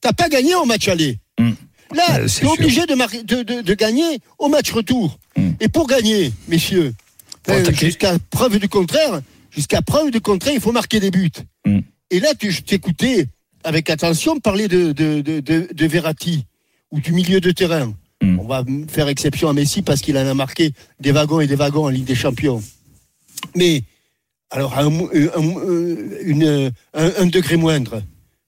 t'as 0.00 0.12
pas 0.12 0.28
gagné 0.28 0.54
au 0.54 0.64
match 0.64 0.88
aller. 0.88 1.18
Mm. 1.38 1.50
Là, 1.94 2.02
Ouais, 2.22 2.28
c'est 2.28 2.40
tu 2.40 2.46
es 2.46 2.48
sûr. 2.48 2.52
obligé 2.52 2.86
de, 2.86 2.94
marquer- 2.94 3.22
de, 3.22 3.42
de- 3.42 3.60
de 3.62 3.74
gagner 3.74 4.18
au 4.38 4.48
match 4.48 4.72
retour. 4.72 5.18
Mm. 5.36 5.50
Et 5.60 5.68
pour 5.68 5.86
gagner, 5.86 6.32
messieurs, 6.48 6.94
euh, 7.48 7.72
jusqu'à 7.72 8.18
preuve 8.30 8.58
du 8.58 8.68
contraire, 8.68 9.20
jusqu'à 9.50 9.82
preuve 9.82 10.10
du 10.10 10.20
contraire, 10.20 10.54
il 10.54 10.60
faut 10.60 10.72
marquer 10.72 10.98
des 11.00 11.10
buts. 11.10 11.30
Mm. 11.66 11.80
Et 12.10 12.20
là, 12.20 12.34
tu, 12.38 12.50
je 12.50 12.62
t'écoutais 12.62 13.26
avec 13.62 13.90
attention 13.90 14.38
parler 14.40 14.68
de, 14.68 14.92
de, 14.92 15.20
de, 15.20 15.40
de, 15.40 15.68
de 15.72 15.86
Verratti 15.86 16.44
ou 16.92 17.00
du 17.00 17.12
milieu 17.12 17.40
de 17.40 17.50
terrain. 17.50 17.92
On 18.22 18.44
va 18.46 18.64
faire 18.88 19.08
exception 19.08 19.48
à 19.48 19.52
Messi 19.52 19.82
parce 19.82 20.00
qu'il 20.00 20.16
en 20.16 20.26
a 20.26 20.32
marqué 20.34 20.72
des 21.00 21.12
wagons 21.12 21.40
et 21.40 21.46
des 21.46 21.54
wagons 21.54 21.84
en 21.84 21.88
Ligue 21.90 22.06
des 22.06 22.14
Champions. 22.14 22.62
Mais, 23.54 23.82
alors, 24.50 24.74
à 24.74 24.82
un, 24.82 24.90
mo- 24.90 25.10
un- 25.12 25.40
un- 25.40 26.20
une- 26.22 26.72
un- 26.94 27.12
un 27.18 27.26
degré 27.26 27.56
moindre, 27.56 28.02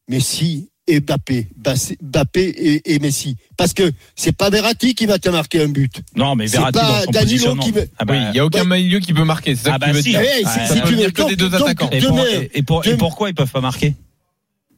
Messi 0.08 0.68
et 0.86 1.00
Mbappé, 1.00 1.48
Bassé- 1.56 1.98
Mbappé 2.00 2.40
et, 2.48 2.94
et 2.94 2.98
Messi. 2.98 3.36
Parce 3.58 3.74
que 3.74 3.92
c'est 4.16 4.32
pas 4.32 4.48
Verratti 4.48 4.94
qui 4.94 5.04
va 5.06 5.18
te 5.18 5.28
marquer 5.28 5.62
un 5.62 5.68
but. 5.68 6.00
Non, 6.16 6.34
mais 6.34 6.48
c'est 6.48 6.56
Verratti 6.56 6.78
pas 6.78 6.86
dans 6.86 7.04
son 7.04 7.10
Danilo 7.10 7.20
positionnement. 7.30 7.62
qui 7.62 7.70
veut- 7.72 7.88
Ah 7.98 8.04
bah, 8.06 8.14
Oui, 8.14 8.20
il 8.32 8.36
y 8.36 8.38
a 8.40 8.46
aucun 8.46 8.68
ouais. 8.70 8.78
milieu 8.82 8.98
qui 9.00 9.12
peut 9.12 9.24
marquer. 9.24 9.54
C'est 9.54 9.64
ça 9.64 9.72
Ah 9.74 9.78
que 9.78 9.80
bah 9.80 9.86
tu 9.88 9.92
veux 9.96 10.02
si. 10.02 10.08
dire. 10.10 10.22
Eh, 10.22 10.42
Ah, 10.46 10.66
si- 10.66 10.80
tu 10.80 10.94
dire 10.94 11.04
veux- 11.06 11.10
que 11.10 11.28
des 11.28 11.36
deux 11.36 11.50
donc- 11.50 11.60
attaquants. 11.60 11.90
et, 11.90 12.00
pour- 12.00 12.10
demain- 12.12 12.24
et- 12.26 12.50
et 12.54 12.62
pour- 12.62 12.84
et 12.84 12.88
demain- 12.88 12.98
pourquoi 12.98 13.28
ils 13.28 13.34
peuvent 13.34 13.50
pas 13.50 13.60
marquer? 13.60 13.94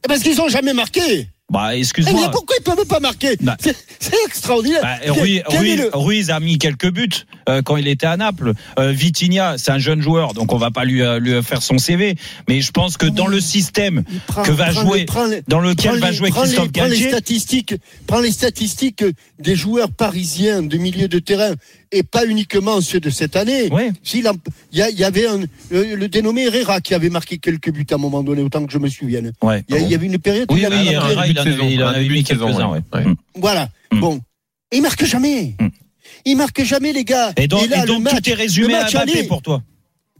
Eh, 0.03 0.07
Parce 0.07 0.21
qu'ils 0.21 0.41
ont 0.41 0.49
jamais 0.49 0.73
marqué. 0.73 1.29
Bah, 1.51 1.67
Eh, 1.71 1.73
mais 1.75 1.79
excuse-moi. 1.79 2.31
pourquoi 2.31 2.55
ils 2.59 2.63
peuvent 2.63 2.85
pas 2.87 2.99
marquer 2.99 3.35
Bah. 3.41 3.57
C'est 3.59 3.75
extraordinaire. 4.25 4.81
Bah, 4.81 4.97
Ruiz, 5.93 6.29
a 6.31 6.39
mis 6.39 6.57
quelques 6.57 6.89
buts 6.91 7.09
euh, 7.49 7.61
quand 7.61 7.75
il 7.77 7.87
était 7.87 8.07
à 8.07 8.15
Naples. 8.17 8.53
Euh, 8.79 8.91
Vitinha, 8.91 9.57
c'est 9.57 9.71
un 9.71 9.77
jeune 9.77 10.01
joueur, 10.01 10.33
donc 10.33 10.53
on 10.53 10.57
va 10.57 10.71
pas 10.71 10.85
lui, 10.85 11.01
euh, 11.01 11.19
lui 11.19 11.43
faire 11.43 11.61
son 11.61 11.77
CV. 11.77 12.15
Mais 12.47 12.61
je 12.61 12.71
pense 12.71 12.97
que 12.97 13.05
dans 13.05 13.27
le 13.27 13.39
système 13.41 14.03
Il 14.11 14.43
que 14.43 14.51
va 14.51 14.71
jouer, 14.71 14.99
les- 14.99 15.35
les- 15.35 15.43
dans 15.47 15.59
lequel 15.59 15.99
va 15.99 16.11
les- 16.11 16.15
jouer 16.15 16.29
prends 16.29 16.41
les- 16.43 16.47
Christophe 16.47 16.71
prends 16.71 16.83
les 16.85 16.89
Galtier, 16.91 17.09
statistiques, 17.09 17.75
prends 18.07 18.19
les 18.21 18.31
statistiques 18.31 19.03
des 19.39 19.55
joueurs 19.55 19.91
parisiens 19.91 20.61
de 20.63 20.77
milieu 20.77 21.07
de 21.07 21.19
terrain 21.19 21.53
et 21.91 22.03
pas 22.03 22.25
uniquement 22.25 22.79
ceux 22.81 22.99
de 22.99 23.09
cette 23.09 23.35
année. 23.35 23.69
Ouais. 23.71 23.91
Il 24.13 24.21
y, 24.73 24.81
a- 24.81 24.89
il 24.89 24.97
y 24.99 25.03
avait 25.03 25.27
un, 25.27 25.39
le, 25.69 25.95
le 25.95 26.07
dénommé 26.07 26.45
Herrera 26.45 26.79
qui 26.81 26.93
avait 26.93 27.09
marqué 27.09 27.37
quelques 27.37 27.71
buts 27.71 27.85
à 27.91 27.95
un 27.95 27.97
moment 27.97 28.23
donné, 28.23 28.41
autant 28.41 28.65
que 28.65 28.71
je 28.71 28.77
me 28.77 28.87
souvienne. 28.89 29.31
Ouais. 29.41 29.63
Il 29.69 29.77
y, 29.77 29.89
y 29.91 29.95
avait 29.95 30.05
une 30.05 30.19
période 30.19 30.49
où 30.49 30.53
Oui, 30.53 30.61
il 30.63 30.67
oui, 30.69 30.75
il 30.91 30.97
en 30.97 31.01
avait, 31.03 31.29
il 31.29 31.39
en 31.39 31.43
saison, 31.43 31.87
avait 31.87 32.03
début 32.03 32.13
mis 32.15 32.23
quelques-uns, 32.23 32.69
ouais. 32.69 32.79
ouais. 32.93 32.99
Ouais. 32.99 33.05
Mm. 33.05 33.15
Voilà. 33.35 33.69
Mm. 33.91 33.99
Bon. 33.99 34.21
Et 34.71 34.77
il 34.77 34.81
marque 34.81 35.03
jamais. 35.05 35.55
Mm. 35.59 35.67
Il 36.25 36.37
marque 36.37 36.63
jamais, 36.63 36.93
les 36.93 37.03
gars. 37.03 37.33
Et 37.37 37.47
donc, 37.47 37.67
là, 37.69 37.77
et 37.77 37.81
le 37.81 37.87
donc 37.87 38.03
match, 38.03 38.15
tout 38.23 38.29
est 38.29 38.33
résumé 38.33 38.75
à 38.75 38.83
match 38.83 38.93
Mbappé 38.93 39.11
aller- 39.11 39.23
pour 39.27 39.41
toi. 39.41 39.61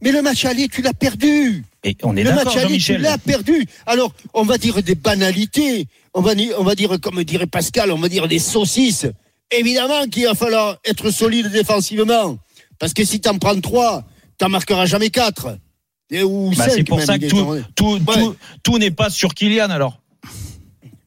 Mais 0.04 0.12
le 0.12 0.22
match 0.22 0.44
aller, 0.46 0.68
tu 0.68 0.82
l'as 0.82 0.94
perdu. 0.94 1.64
Et 1.84 1.96
on 2.04 2.16
est 2.18 2.24
le 2.24 2.32
d'accord, 2.32 2.46
match 2.56 2.58
aller, 2.66 2.78
tu 2.80 2.98
l'as 2.98 3.18
perdu. 3.20 3.66
Alors, 3.86 4.14
on 4.34 4.44
va 4.44 4.58
dire 4.58 4.82
des 4.82 4.96
banalités. 4.96 5.86
On 6.14 6.22
va, 6.22 6.34
dire- 6.36 6.56
on 6.58 6.64
va 6.64 6.76
dire, 6.76 7.00
comme 7.00 7.24
dirait 7.24 7.46
Pascal, 7.48 7.92
on 7.92 7.98
va 8.00 8.10
dire 8.10 8.28
des 8.28 8.40
saucisses. 8.40 9.06
Évidemment 9.52 10.06
qu'il 10.08 10.26
va 10.26 10.36
falloir 10.36 10.78
être 10.86 11.12
solide 11.12 11.48
défensivement. 11.52 12.38
Parce 12.80 12.94
que 12.94 13.04
si 13.06 13.20
t'en 13.20 13.38
prends 13.38 13.60
trois, 13.60 14.04
t'en 14.38 14.50
marqueras 14.50 14.86
jamais 14.86 15.10
quatre. 15.10 15.58
Et, 16.10 16.24
ou 16.24 16.52
Bah, 16.58 16.68
c'est 16.70 16.84
pour 16.84 16.98
même, 16.98 17.06
ça 17.06 17.20
que 17.20 17.28
tout, 17.28 17.38
en- 17.38 17.62
tout, 17.76 17.94
Ouais. 18.08 18.14
tout, 18.16 18.36
tout 18.64 18.78
n'est 18.78 18.92
pas 18.92 19.10
sur 19.10 19.34
Kylian 19.34 19.70
alors. 19.70 20.00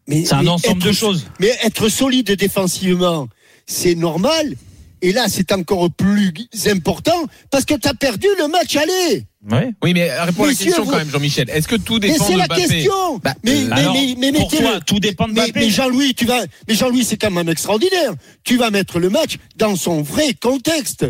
C'est 0.09 0.33
un 0.35 0.43
mais 0.43 0.49
ensemble 0.51 0.79
être- 0.83 0.87
de 0.89 0.93
choses. 0.93 1.27
Mais 1.41 1.57
être 1.63 1.89
solide 1.89 2.31
défensivement, 2.33 3.29
c'est 3.67 3.95
normal. 3.95 4.55
Et 5.04 5.12
là, 5.12 5.26
c'est 5.28 5.52
encore 5.52 5.90
plus 5.90 6.32
important 6.66 7.26
parce 7.50 7.66
que 7.66 7.75
t'as 7.75 7.92
perdu 7.92 8.26
le 8.38 8.49
match 8.49 8.75
aller. 8.75 9.25
Ouais. 9.50 9.68
Oui, 9.82 9.92
mais 9.92 10.11
réponds 10.18 10.44
à 10.44 10.46
la 10.46 10.54
question 10.54 10.82
vous- 10.84 10.90
quand 10.90 10.96
même, 10.96 11.11
Jean-Michel. 11.11 11.50
Est-ce 11.50 11.68
que 11.68 11.76
tout 11.76 11.99
Mais 12.00 12.12
dépend 12.12 12.25
c'est 12.26 12.32
de 12.32 12.38
la 12.38 12.46
Mbappé 12.46 12.66
question. 12.68 13.18
Bah, 13.23 13.34
mais, 13.44 13.64
mais, 13.68 13.73
alors, 13.73 13.92
mais, 13.92 14.14
mais, 14.18 14.32
pour 14.32 14.50
mettez-le- 14.50 14.62
toi, 14.70 14.80
tout 14.80 15.00
dépend 15.00 15.28
de 15.28 15.34
mais, 15.34 15.42
Mbappé. 15.49 15.61
mais 15.61 15.68
Jean-Louis, 15.68 16.14
tu 16.14 16.25
vas, 16.25 16.42
mais 16.66 16.75
Jean-Louis, 16.75 17.04
c'est 17.04 17.18
quand 17.18 17.30
même 17.30 17.50
extraordinaire. 17.50 18.14
Tu 18.44 18.56
vas 18.56 18.70
mettre 18.70 18.99
le 18.99 19.11
match 19.11 19.37
dans 19.56 19.76
son 19.76 20.00
vrai 20.00 20.32
contexte. 20.32 21.04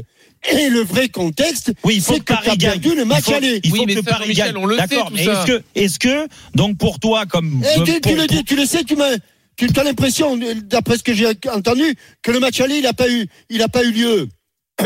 Et 0.53 0.69
le 0.69 0.81
vrai 0.81 1.09
contexte, 1.09 1.73
Oui, 1.85 1.95
il 1.97 2.03
faut 2.03 2.15
c'est 2.15 2.19
que 2.19 2.25
que 2.25 2.33
Paris 2.35 2.47
t'as 2.51 2.57
gagne. 2.57 2.81
perdu 2.81 2.97
le 2.97 3.05
match 3.07 3.21
il 3.29 3.31
faut, 3.31 3.35
aller. 3.37 3.61
Il 3.63 3.71
faut 3.71 3.77
Oui, 3.77 3.85
mais 3.87 3.95
que 3.95 4.03
ça, 4.05 4.11
Paris 4.19 4.35
gagne. 4.35 4.57
on 4.57 4.67
le 4.67 4.77
sait, 4.77 4.87
D'accord, 4.89 5.11
mais 5.15 5.23
est-ce 5.23 5.47
que, 5.47 5.63
est-ce 5.77 5.99
que, 6.01 6.29
donc 6.57 6.77
pour 6.77 6.99
toi, 6.99 7.25
comme. 7.27 7.63
Eh, 7.65 7.83
tu, 7.85 8.01
tu 8.03 8.15
le, 8.17 8.27
pour- 8.27 8.45
tu 8.45 8.57
le 8.57 8.67
sais, 8.67 8.83
tu 8.85 8.95
m'as, 8.97 9.13
tu 9.57 9.81
as 9.81 9.85
l'impression, 9.85 10.39
d'après 10.65 10.99
ce 10.99 11.03
que 11.03 11.15
j'ai 11.15 11.27
entendu, 11.53 11.97
que 12.23 12.31
le 12.31 12.41
match 12.41 12.61
aller, 12.61 12.77
il 12.77 12.83
n'a 12.83 12.93
pas 12.93 13.11
eu, 13.11 13.27
il 13.49 13.65
pas 13.73 13.85
eu 13.85 13.93
lieu. 13.93 14.29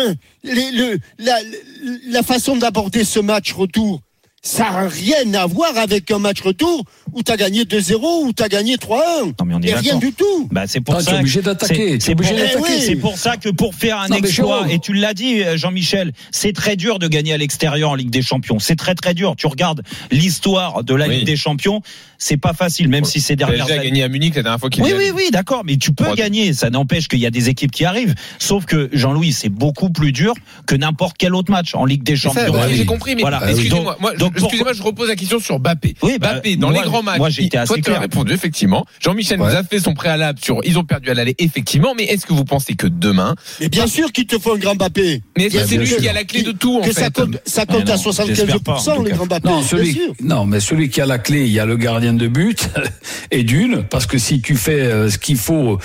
La 2.07 2.23
façon 2.23 2.57
d'aborder 2.57 3.05
ce 3.05 3.21
match 3.21 3.53
retour, 3.53 4.01
ça 4.43 4.71
n'a 4.71 4.89
rien 4.89 5.35
à 5.35 5.47
voir 5.47 5.77
avec 5.77 6.11
un 6.11 6.19
match 6.19 6.41
retour 6.41 6.85
où 7.13 7.23
tu 7.23 7.33
as 7.33 7.37
gagné 7.37 7.65
2-0 7.65 8.27
ou 8.27 8.33
tu 8.33 8.43
as 8.43 8.49
gagné 8.49 8.77
3-1. 8.77 8.99
Non, 9.27 9.33
mais 9.45 9.55
on 9.55 9.61
est 9.61 9.69
Et 9.71 9.75
rien 9.75 9.97
du 9.97 10.13
tout. 10.13 10.49
Bah, 10.51 10.63
c'est 10.67 10.81
pour 10.81 10.95
Non, 10.95 11.01
ça. 11.01 11.11
t'es 11.13 11.19
obligé 11.19 11.41
que- 11.41 11.45
d'attaquer, 11.47 11.99
c'est- 12.01 12.15
pour, 12.15 12.25
d'attaquer. 12.25 12.81
c'est 12.81 12.97
pour 12.97 13.19
ça 13.19 13.37
que 13.37 13.49
pour 13.49 13.75
faire 13.75 13.99
un 14.01 14.09
Non, 14.09 14.17
exploit, 14.17 14.67
et 14.71 14.79
tu 14.79 14.93
l'as 14.95 15.15
dit, 15.15 15.43
euh, 15.43 15.57
Jean-Michel, 15.57 16.13
c'est 16.31 16.53
très 16.55 16.77
dur 16.77 16.99
de 16.99 17.09
gagner 17.09 17.33
à 17.33 17.37
l'extérieur 17.37 17.91
en 17.91 17.95
Ligue 17.95 18.11
des 18.11 18.23
Champions. 18.23 18.59
C'est 18.59 18.77
très 18.77 18.95
très 18.95 19.13
dur. 19.15 19.35
Tu 19.37 19.47
regardes 19.47 19.83
l'histoire 20.11 20.85
de 20.85 20.95
la 20.95 21.09
Oui. 21.09 21.17
Ligue 21.17 21.27
des 21.27 21.37
Champions, 21.37 21.83
c'est 22.19 22.37
pas 22.37 22.53
facile, 22.53 22.89
même 22.89 23.05
si 23.05 23.21
ces 23.21 23.37
dernières 23.37 23.71
années. 23.71 23.85
gagné 23.89 24.03
à 24.03 24.09
Munich 24.09 24.35
la 24.35 24.43
dernière 24.43 24.61
fois 24.61 24.71
qu'il 24.71 24.83
Oui, 24.83 24.91
y 24.91 24.93
a- 24.93 24.97
oui, 24.97 25.11
oui, 25.15 25.29
d'accord, 25.33 25.63
mais 25.65 25.77
tu 25.77 25.93
peux 25.93 26.15
gagner. 26.15 26.53
Ça 26.53 26.71
n'empêche 26.71 27.09
qu'il 27.09 27.19
y 27.21 27.27
a 27.27 27.31
des 27.31 27.49
équipes 27.49 27.71
qui 27.73 27.85
arrivent. 27.85 28.15
Sauf 28.39 28.65
que 28.67 28.89
Jean-Louis, 28.93 29.33
c'est 29.33 29.49
beaucoup 29.49 29.91
plus 29.91 30.13
dur 30.13 30.35
que 30.67 30.75
n'importe 30.75 31.17
quel 31.19 31.35
autre 31.35 31.51
match 31.51 31.75
en 31.75 31.85
Ligue 31.85 32.03
des 32.03 32.17
Champions. 32.17 32.53
bah, 32.53 32.67
oui. 32.69 32.77
J'ai 32.77 32.85
compris, 32.87 33.15
mais 33.15 33.23
Voilà. 33.23 33.41
excusez-moi, 33.51 33.97
moi, 34.01 34.13
excusez-moi, 34.37 34.73
je 34.73 34.83
repose 34.83 35.09
la 35.09 35.17
question 35.17 35.39
sur 35.39 35.59
Bappé. 35.59 35.95
Oui, 36.03 36.19
bah, 36.21 36.35
Bappé, 36.35 36.57
dans 36.57 36.71
moi, 36.71 36.83
les 36.83 36.89
grands 36.89 37.03
matchs, 37.03 37.19
moi, 37.19 37.29
assez 37.29 37.49
toi, 37.49 37.65
tu 37.67 37.81
as 37.81 37.83
clair. 37.83 38.01
répondu, 38.01 38.33
effectivement. 38.33 38.85
Jean-Michel 39.01 39.41
Ouais. 39.41 39.51
nous 39.51 39.57
a 39.57 39.63
fait 39.63 39.81
son 39.81 39.95
préalable 39.95 40.39
sur, 40.43 40.61
ils 40.65 40.79
ont 40.79 40.85
perdu 40.85 41.11
à 41.11 41.15
l'aller, 41.15 41.35
effectivement, 41.39 41.95
mais 41.97 42.05
est-ce 42.05 42.27
que 42.27 42.33
vous 42.33 42.45
pensez 42.45 42.75
que 42.75 42.87
demain, 42.87 43.35
Mais 43.61 43.69
bien 43.69 43.87
sûr 43.87 44.13
qu'il 44.13 44.27
te 44.27 44.39
faut 44.39 44.55
un 44.55 44.59
grand 44.59 44.75
Mbappé. 44.75 45.23
mais 45.37 45.45
est-ce 45.45 45.53
que 45.55 45.59
Bien 45.59 45.67
c'est 45.67 45.77
lui 45.77 45.87
sûr. 45.87 45.99
qui 45.99 46.09
a 46.09 46.13
la 46.13 46.25
clé 46.25 46.43
de 46.43 46.53
tout, 46.53 46.79
en 46.79 46.83
que 46.83 46.93
ça 46.93 47.05
fait? 47.05 47.13
compte, 47.13 47.39
ça 47.47 47.67
compte 47.67 47.89
à 47.89 47.97
non, 47.97 48.13
j'espère 48.27 48.61
pas, 48.61 48.75
en 48.75 48.79
75% 48.79 48.97
tout 48.97 49.05
les 49.05 49.11
grands 49.13 49.27
Mbappé. 49.27 49.49
Non, 49.49 49.63
celui, 49.63 50.01
non, 50.23 50.47
mais 50.47 50.61
celui 50.61 50.89
qui 50.91 51.01
a 51.01 51.07
la 51.07 51.19
clé, 51.19 51.43
il 51.47 51.53
y 51.53 51.61
a 51.61 51.67
le 51.67 51.77
gardien 51.77 52.13
de 52.15 52.27
but 52.29 52.69
et 53.31 53.43
d'une, 53.45 53.83
parce 53.85 54.07
que 54.07 54.19
si 54.19 54.41
tu 54.41 54.57
fais 54.57 54.81
euh, 54.81 55.11
ce 55.11 55.19
qu'il 55.19 55.37
faut, 55.37 55.79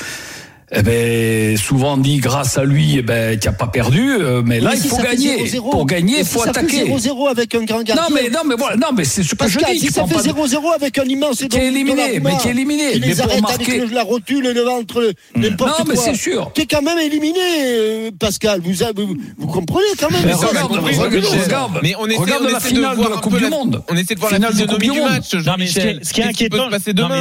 eh 0.76 0.82
ben, 0.82 1.58
souvent 1.58 1.94
on 1.94 1.98
dit 1.98 2.18
grâce 2.18 2.58
à 2.58 2.64
lui, 2.64 2.98
eh 2.98 3.02
ben, 3.02 3.38
tu 3.40 3.48
n'as 3.48 3.54
pas 3.54 3.68
perdu, 3.68 4.12
euh, 4.20 4.42
mais 4.46 4.60
là, 4.60 4.72
Mais 4.72 4.78
il 4.78 4.82
si 4.82 4.88
faut 4.90 4.96
ça 4.98 5.04
fait 5.04 5.16
gagner. 5.16 5.46
0-0, 5.46 5.70
Pour 5.72 5.86
gagner, 5.86 6.20
il 6.20 6.26
si 6.26 6.32
faut 6.34 6.42
fait 6.42 6.50
attaquer. 6.50 6.86
0-0 6.86 7.28
avec 7.30 7.54
un 7.56 7.64
grand 7.64 7.84
gardien. 7.84 7.96
Non, 7.96 8.16
mais, 8.16 8.30
non, 8.30 8.40
mais 8.46 8.56
voilà, 8.58 8.76
non, 8.78 8.88
mais 8.96 9.04
c'est 9.04 9.24
ce 9.24 9.36
que 9.36 9.48
je 9.48 9.60
dis. 9.60 9.80
si 9.80 9.88
ça 9.92 10.06
fait 10.06 10.16
pas 10.16 10.22
de- 10.24 10.28
0-0 10.30 10.72
avec 10.76 10.98
un 10.98 11.04
immense 11.04 11.38
Qui 11.50 11.58
est 11.58 11.68
éliminé, 11.68 12.20
mais 12.20 12.38
qui 12.42 12.48
est 12.48 12.52
éliminé. 12.52 12.92
Qui 12.94 13.00
Mais 13.02 13.16
pour 13.16 13.42
marquer- 13.42 13.72
avec 13.76 13.90
le- 13.90 13.96
la 13.96 14.04
rotule, 14.04 14.52
le 14.52 14.62
ventre, 14.62 15.14
n'importe 15.36 15.80
Non, 15.80 15.86
quoi. 15.86 15.94
mais 15.94 15.96
c'est 15.96 16.16
sûr. 16.16 16.52
T'es 16.54 16.66
quand 16.66 16.82
même 16.82 16.98
éliminé, 17.00 17.40
euh, 17.62 18.12
Pascal. 18.20 18.62
Vous, 18.64 18.84
avez- 18.84 19.04
vous, 19.04 19.16
vous 19.38 19.48
comprenez 19.48 19.86
quand 20.00 20.10
même. 20.12 20.22
Mais 20.26 20.34
ça, 20.34 20.48
regarde, 20.48 20.72
regarde, 20.74 21.80
mais 21.84 21.94
on 22.00 22.08
essaie, 22.08 22.18
regarde 22.20 22.44
on 22.48 22.52
la 22.52 22.60
finale 22.60 22.98
de 22.98 23.04
de 23.04 23.10
la 23.10 23.16
un 23.16 23.20
Coupe 23.20 23.34
peu 23.34 23.40
du 23.40 23.48
Monde. 23.50 23.84
On 23.90 23.96
essaie 23.96 24.16
de 24.16 24.20
voir 24.20 24.32
la 24.32 24.38
Finale 24.38 24.54
de 24.54 24.58
physionomie 24.58 24.88
Coupe 24.88 24.96
du 24.96 25.02
match, 25.02 25.12
Non, 25.14 25.22
qui 25.30 25.36
est, 25.36 25.40
Jean-Michel. 25.42 26.00
qui 26.02 26.22
est 26.22 26.34
qui 26.34 26.50
non, 26.50 26.70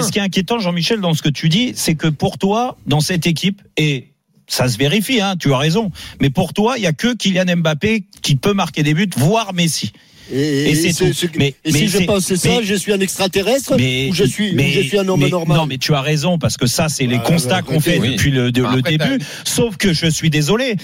ce 0.02 0.11
qui 0.11 0.18
est 0.18 0.23
inquiétant, 0.23 0.59
Jean-Michel, 0.59 1.00
dans 1.00 1.14
ce 1.14 1.23
que 1.23 1.28
tu 1.28 1.49
dis, 1.49 1.73
c'est 1.76 1.94
que 1.94 2.09
pour 2.09 2.38
toi, 2.38 2.76
dans 2.87 3.00
cette 3.00 3.26
équipe, 3.26 3.42
et 3.77 4.09
ça 4.47 4.69
se 4.69 4.77
vérifie, 4.79 5.21
hein, 5.21 5.37
tu 5.39 5.53
as 5.53 5.59
raison, 5.59 5.91
mais 6.21 6.31
pour 6.31 6.53
toi, 6.53 6.75
il 6.77 6.83
y 6.83 6.87
a 6.87 6.93
que 6.93 7.15
Kylian 7.15 7.57
Mbappé 7.57 8.05
qui 8.23 8.37
peut 8.37 8.53
marquer 8.53 8.83
des 8.83 8.93
buts, 8.95 9.09
voire 9.17 9.55
Messi. 9.55 9.93
Et, 10.33 10.71
Et 10.71 10.75
c'est 10.75 10.93
ce- 10.93 11.05
tout. 11.05 11.13
ce- 11.13 11.27
Mais- 11.37 11.55
et 11.65 11.73
mais 11.73 11.79
si 11.79 11.89
je 11.89 11.99
ça, 11.99 12.49
mais- 12.49 12.65
je 12.65 12.75
suis 12.75 12.93
un 12.93 13.01
extraterrestre 13.01 13.75
Mais, 13.77 14.09
ou 14.11 14.15
je 14.15 14.25
suis, 14.25 14.53
ou 14.55 14.59
je 14.59 14.81
suis 14.81 14.99
un 14.99 15.09
homme 15.09 15.21
mais- 15.21 15.29
normal. 15.29 15.57
Non, 15.59 15.67
mais 15.67 15.79
tu 15.79 15.95
as 15.95 16.01
raison 16.01 16.39
parce 16.39 16.57
que 16.57 16.67
ça, 16.67 16.89
c'est 16.89 17.07
les 17.07 17.17
Ah, 17.17 17.21
constats 17.27 17.57
bah, 17.57 17.63
qu'on 17.63 17.81
fait 17.81 17.99
oui. 17.99 18.13
depuis 18.13 18.31
le, 18.31 18.53
de- 18.53 18.63
le 18.63 18.69
Après, 18.79 18.97
début. 18.97 19.19
Sauf 19.45 19.77
que 19.77 19.93
je 19.93 20.07
suis 20.07 20.31
désolé. 20.31 20.77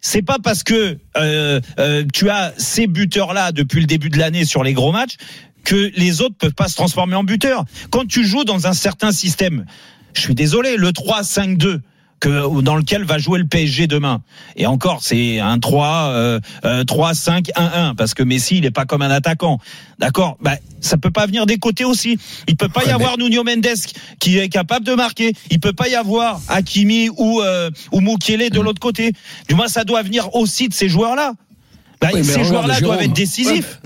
C'est 0.00 0.22
pas 0.22 0.38
parce 0.42 0.62
que 0.62 0.98
euh, 1.16 1.60
euh, 1.78 2.04
tu 2.12 2.28
as 2.28 2.52
ces 2.58 2.86
buteurs-là 2.86 3.52
depuis 3.52 3.80
le 3.80 3.86
début 3.86 4.08
de 4.10 4.18
l'année 4.18 4.44
sur 4.44 4.62
les 4.64 4.72
gros 4.72 4.92
matchs 4.92 5.14
que 5.64 5.90
les 5.96 6.20
autres 6.20 6.34
peuvent 6.36 6.54
pas 6.54 6.68
se 6.68 6.74
transformer 6.74 7.14
en 7.14 7.24
buteurs. 7.24 7.64
Quand 7.90 8.06
tu 8.06 8.24
joues 8.26 8.44
dans 8.44 8.66
un 8.66 8.72
certain 8.74 9.12
système, 9.12 9.64
je 10.14 10.20
suis 10.20 10.34
désolé, 10.34 10.76
le 10.76 10.92
3-5-2 10.92 11.80
que 12.22 12.62
dans 12.62 12.76
lequel 12.76 13.02
va 13.02 13.18
jouer 13.18 13.40
le 13.40 13.46
PSG 13.46 13.88
demain. 13.88 14.22
Et 14.54 14.66
encore, 14.66 15.02
c'est 15.02 15.40
un 15.40 15.58
3 15.58 15.88
euh, 15.88 16.40
euh, 16.64 16.84
3 16.84 17.14
5 17.14 17.50
1 17.56 17.88
1 17.88 17.94
parce 17.96 18.14
que 18.14 18.22
Messi, 18.22 18.58
il 18.58 18.64
est 18.64 18.70
pas 18.70 18.84
comme 18.84 19.02
un 19.02 19.10
attaquant. 19.10 19.58
D'accord? 19.98 20.38
Bah 20.40 20.54
ça 20.80 20.96
peut 20.98 21.10
pas 21.10 21.26
venir 21.26 21.46
des 21.46 21.58
côtés 21.58 21.84
aussi. 21.84 22.18
Il 22.46 22.56
peut 22.56 22.68
pas 22.68 22.84
y 22.84 22.90
avoir 22.90 23.18
Nuno 23.18 23.42
Mendes 23.42 23.66
qui 24.20 24.38
est 24.38 24.48
capable 24.48 24.86
de 24.86 24.94
marquer. 24.94 25.32
Il 25.50 25.58
peut 25.58 25.72
pas 25.72 25.88
y 25.88 25.96
avoir 25.96 26.40
Hakimi 26.48 27.08
ou 27.16 27.40
euh, 27.40 27.70
ou 27.90 28.00
Mukiele 28.00 28.50
de 28.50 28.60
l'autre 28.60 28.80
côté. 28.80 29.12
Du 29.48 29.56
moins 29.56 29.68
ça 29.68 29.82
doit 29.82 30.02
venir 30.02 30.32
aussi 30.36 30.68
de 30.68 30.74
ces 30.74 30.88
joueurs-là. 30.88 31.32
Bah, 32.00 32.10
Oui, 32.14 32.24
ces 32.24 32.44
joueurs-là 32.44 32.80
doivent 32.80 33.02
être 33.02 33.12
décisifs. 33.12 33.80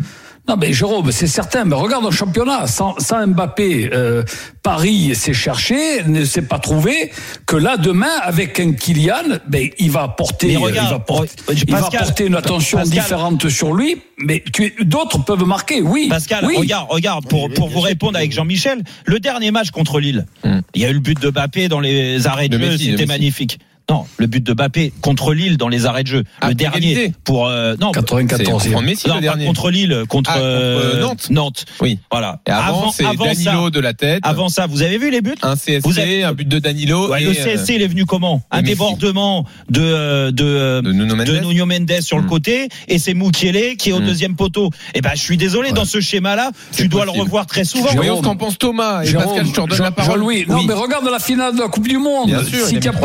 Non, 0.48 0.56
mais 0.56 0.72
Jérôme, 0.72 1.10
c'est 1.10 1.26
certain. 1.26 1.64
Mais 1.64 1.74
regarde 1.74 2.04
le 2.04 2.10
championnat. 2.10 2.66
Sans, 2.68 2.94
sans 2.98 3.26
Mbappé, 3.26 3.90
euh, 3.92 4.22
Paris 4.62 5.14
s'est 5.16 5.34
cherché, 5.34 6.04
ne 6.06 6.24
s'est 6.24 6.42
pas 6.42 6.58
trouvé. 6.60 7.10
Que 7.46 7.56
là, 7.56 7.76
demain, 7.76 8.06
avec 8.22 8.60
un 8.60 8.72
Kylian, 8.72 9.38
ben, 9.48 9.68
il 9.78 9.90
va 9.90 10.06
porter, 10.08 10.48
Mais 10.48 10.56
regarde, 10.56 10.88
il 10.88 10.92
va 10.92 10.98
porter, 11.00 11.32
il 11.52 11.70
va 11.72 11.80
Pascal, 11.80 12.00
porter 12.04 12.26
une 12.26 12.34
attention 12.36 12.78
Pascal. 12.78 12.98
différente 13.02 13.48
sur 13.48 13.74
lui. 13.74 14.00
Mais 14.18 14.42
tu- 14.52 14.72
d'autres 14.82 15.24
peuvent 15.24 15.44
marquer, 15.44 15.82
oui. 15.82 16.06
Pascal, 16.08 16.44
oui. 16.46 16.56
regarde, 16.56 16.86
regarde, 16.90 17.26
pour, 17.28 17.50
pour 17.50 17.68
vous 17.68 17.80
répondre 17.80 18.16
avec 18.16 18.32
Jean-Michel, 18.32 18.82
le 19.04 19.18
dernier 19.20 19.50
match 19.50 19.70
contre 19.70 19.98
Lille, 20.00 20.26
Hmm. 20.44 20.60
il 20.74 20.82
y 20.82 20.84
a 20.84 20.90
eu 20.90 20.94
le 20.94 21.00
but 21.00 21.20
de 21.20 21.28
Bappé 21.30 21.68
dans 21.68 21.80
les 21.80 22.26
arrêts 22.26 22.48
de, 22.48 22.58
jeu, 22.58 22.78
c'était 22.78 23.06
magnifique. 23.06 23.58
Non, 23.88 24.04
le 24.16 24.26
but 24.26 24.42
de 24.42 24.52
Bappé 24.52 24.92
contre 25.00 25.32
Lille 25.32 25.56
dans 25.58 25.68
les 25.68 25.86
arrêts 25.86 26.02
de 26.02 26.08
jeu. 26.08 26.24
Ah, 26.40 26.48
le 26.48 26.54
dernier 26.54 27.12
pour 27.22 27.46
euh, 27.46 27.76
non, 27.80 27.92
C'est 27.94 28.00
94 28.00 28.68
contre 28.68 28.82
Messi, 28.82 29.06
non, 29.08 29.20
le 29.20 29.46
contre 29.46 29.70
Lille, 29.70 30.02
contre, 30.08 30.30
Ah, 30.32 30.38
contre, 30.38 30.44
euh, 30.44 31.00
Nantes. 31.02 31.26
Nantes. 31.30 31.64
Oui. 31.80 32.00
Voilà. 32.10 32.40
Et 32.48 32.50
avant, 32.50 32.90
c'est 32.90 33.04
avant 33.04 33.26
Danilo 33.26 33.64
ça, 33.66 33.70
de 33.70 33.78
la 33.80 33.94
tête. 33.94 34.20
avant 34.24 34.48
ça, 34.48 34.66
vous 34.66 34.82
avez 34.82 34.98
vu 34.98 35.12
les 35.12 35.20
buts? 35.20 35.36
Un 35.42 35.54
CSC, 35.54 35.82
Vous 35.84 36.00
avez- 36.00 36.24
un 36.24 36.32
but 36.32 36.48
de 36.48 36.58
Danilo 36.58 37.10
Ouais, 37.10 37.22
et 37.22 37.26
Le 37.26 37.30
euh, 37.30 37.34
CSC, 37.34 37.74
il 37.76 37.82
est 37.82 37.86
venu 37.86 38.06
comment? 38.06 38.42
Un 38.50 38.62
Messi. 38.62 38.72
débordement 38.72 39.44
de 39.70 39.80
euh, 39.82 40.32
de 40.32 40.44
euh, 40.44 40.82
de 40.82 40.90
Nuno 40.92 41.14
Mendes. 41.14 41.26
de 41.28 41.38
Nuno 41.38 41.66
Mendes 41.66 42.00
sur 42.00 42.16
le 42.16 42.24
Mm. 42.24 42.28
côté 42.28 42.68
et 42.88 42.98
c'est 42.98 43.14
Mukiele 43.14 43.76
qui 43.76 43.90
est 43.90 43.92
au 43.92 44.00
Mm. 44.00 44.06
deuxième 44.06 44.34
poteau. 44.34 44.70
Eh 44.94 45.00
ben, 45.00 45.10
je 45.14 45.20
suis 45.20 45.36
désolé, 45.36 45.70
dans 45.70 45.84
ce 45.84 46.00
schéma-là, 46.00 46.50
tu 46.72 46.82
C'est 46.82 46.88
dois 46.88 47.04
le 47.04 47.12
revoir 47.12 47.46
très 47.46 47.64
souvent. 47.64 47.90
Voyons 47.94 48.16
ce 48.18 48.22
qu'en 48.22 48.36
pense 48.36 48.58
Thomas? 48.58 49.02
Et 49.04 49.06
Jérôme, 49.06 49.26
Pascal, 49.26 49.46
je 49.46 49.52
te 49.52 49.60
redonne 49.60 49.78
la 49.82 49.90
parole. 49.92 50.12
Jean-Louis, 50.14 50.44
non, 50.48 50.56
Oui. 50.58 50.64
mais 50.66 50.74
regarde 50.74 51.08
la 51.08 51.20
finale 51.20 51.54
de 51.54 51.60
la 51.60 51.68
Coupe 51.68 51.86
du 51.86 51.98
Monde. 51.98 52.26
Bien 52.26 52.42
sûr, 52.42 52.66
si 52.66 52.74
il 52.74 52.78
a 52.78 52.80
tu 52.80 52.98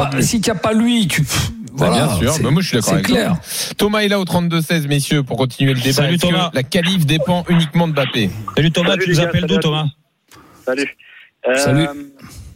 pas, 0.56 0.71
pas 0.72 0.78
lui, 0.78 1.08
tu, 1.08 1.22
Bah, 1.22 1.28
voilà. 1.74 1.96
bien 2.08 2.16
sûr, 2.18 2.32
c'est- 2.34 2.44
mais 2.44 2.52
moi 2.52 2.62
je 2.62 2.68
suis 2.68 2.76
d'accord 2.78 2.90
C'est 2.90 2.94
avec 2.96 3.06
clair. 3.08 3.32
toi. 3.34 3.74
Thomas 3.78 4.00
est 4.00 4.08
là 4.10 4.20
au 4.20 4.26
32-16, 4.26 4.88
messieurs, 4.88 5.24
pour 5.24 5.38
continuer 5.38 5.74
le 5.74 5.80
débat. 5.80 5.94
Salut, 5.94 6.18
que 6.18 6.22
Thomas. 6.22 6.52
La 6.54 6.64
qualif 6.64 7.06
dépend 7.06 7.44
uniquement 7.50 7.88
de 7.88 7.94
Mbappé. 7.94 8.30
Salut 8.56 8.72
Thomas, 8.72 8.90
Salut, 8.92 9.04
tu 9.06 9.10
nous 9.12 9.16
gars, 9.18 9.24
appelles 9.24 9.46
d'où 9.46 9.58
Thomas 9.58 9.86
Salut. 10.66 10.98
Euh, 11.48 11.56
Salut. 11.56 11.88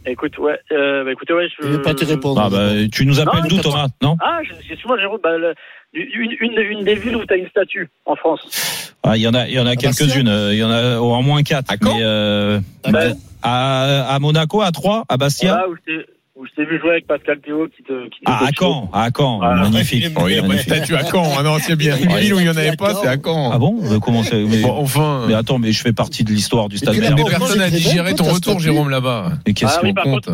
Écoute, 0.08 0.38
ouais, 0.38 0.56
euh, 0.70 1.02
bah, 1.04 1.10
écoutez, 1.12 1.32
ouais, 1.32 1.48
je. 1.60 1.66
Je 1.66 1.72
vais 1.72 1.82
pas 1.82 1.92
te 1.94 2.04
répondre. 2.04 2.40
ah 2.40 2.48
bah, 2.48 2.68
Tu 2.92 3.04
nous 3.06 3.18
appelles 3.18 3.42
d'où 3.48 3.58
Thomas 3.58 3.88
Non 4.02 4.16
Ah, 4.22 4.38
je- 4.44 4.52
excuse-moi, 4.70 4.98
Jérôme, 5.00 5.18
bah, 5.22 5.36
le- 5.36 5.54
une, 5.94 6.36
une, 6.40 6.58
une 6.78 6.84
des 6.84 6.94
villes 6.94 7.16
où 7.16 7.24
tu 7.26 7.32
as 7.34 7.36
une 7.36 7.48
statue 7.48 7.88
en 8.04 8.14
France. 8.14 8.92
Ah, 9.02 9.16
il 9.16 9.22
y 9.22 9.26
en 9.28 9.34
a, 9.34 9.48
il 9.48 9.54
y 9.54 9.58
en 9.58 9.66
a 9.66 9.74
quelques-unes. 9.76 10.30
Il 10.52 10.56
y 10.58 10.62
en 10.62 10.70
a 10.70 10.98
au 10.98 11.20
moins 11.22 11.42
quatre. 11.42 11.72
À 11.72 11.76
Caen 11.82 11.96
mais, 11.96 12.02
euh, 12.04 12.60
Ah, 12.84 12.90
Bah, 12.92 13.00
à, 13.42 14.14
à 14.14 14.18
Monaco, 14.20 14.60
à 14.62 14.70
Troyes, 14.70 15.04
à 15.08 15.16
Bastia. 15.16 15.52
Voilà, 15.54 16.06
où 16.36 16.44
je 16.46 16.50
t'ai- 16.54 16.64
vu 16.68 16.78
jouer 16.80 16.90
avec 16.90 17.06
Pascal 17.06 17.38
Théo 17.40 17.66
qui 17.74 17.82
te. 17.82 18.04
Qui 18.08 18.20
te 18.20 18.24
Ah, 18.26 18.44
à. 18.46 18.50
Caen, 18.52 18.90
à 18.92 19.08
Caen, 19.16 19.40
Ah, 19.42 19.54
magnifique. 19.56 20.06
Oh, 20.16 20.24
il 20.28 20.36
y 20.36 20.38
a 20.38 20.42
pas 20.42 20.54
de 20.54 20.58
statue 20.58 20.94
à 20.94 21.02
Caen. 21.04 21.32
Ah 21.38 21.42
non, 21.42 21.56
c'est 21.60 21.76
bien. 21.76 21.96
Une 21.96 22.14
ville 22.16 22.34
où 22.34 22.38
il 22.40 22.44
n'y 22.44 22.48
en 22.50 22.56
avait 22.56 22.76
pas, 22.76 22.94
c'est 22.94 23.08
à 23.08 23.16
Caen. 23.22 23.50
Ah 23.52 23.58
bon 23.58 23.76
Comment 24.00 24.22
c'est 24.22 24.42
mais, 24.44 24.60
Bon, 24.62 24.72
enfin. 24.78 25.24
mais 25.28 25.34
attends, 25.34 25.58
mais 25.58 25.72
je 25.72 25.80
fais 25.80 25.92
partie 25.92 26.24
de 26.24 26.30
l'histoire 26.30 26.68
du 26.68 26.76
stade. 26.78 26.96
Mais 26.98 27.08
Oh, 27.18 27.24
personne 27.28 27.58
n'a 27.58 27.70
digéré 27.70 28.14
ton 28.14 28.24
retour. 28.24 28.60
Jérôme, 28.60 28.90
là-bas. 28.90 29.32
Mais 29.46 29.52
qu'est-ce 29.54 29.74
Ah 29.76 29.80
qu'on 29.80 29.86
oui, 29.88 29.94
compte 29.94 30.28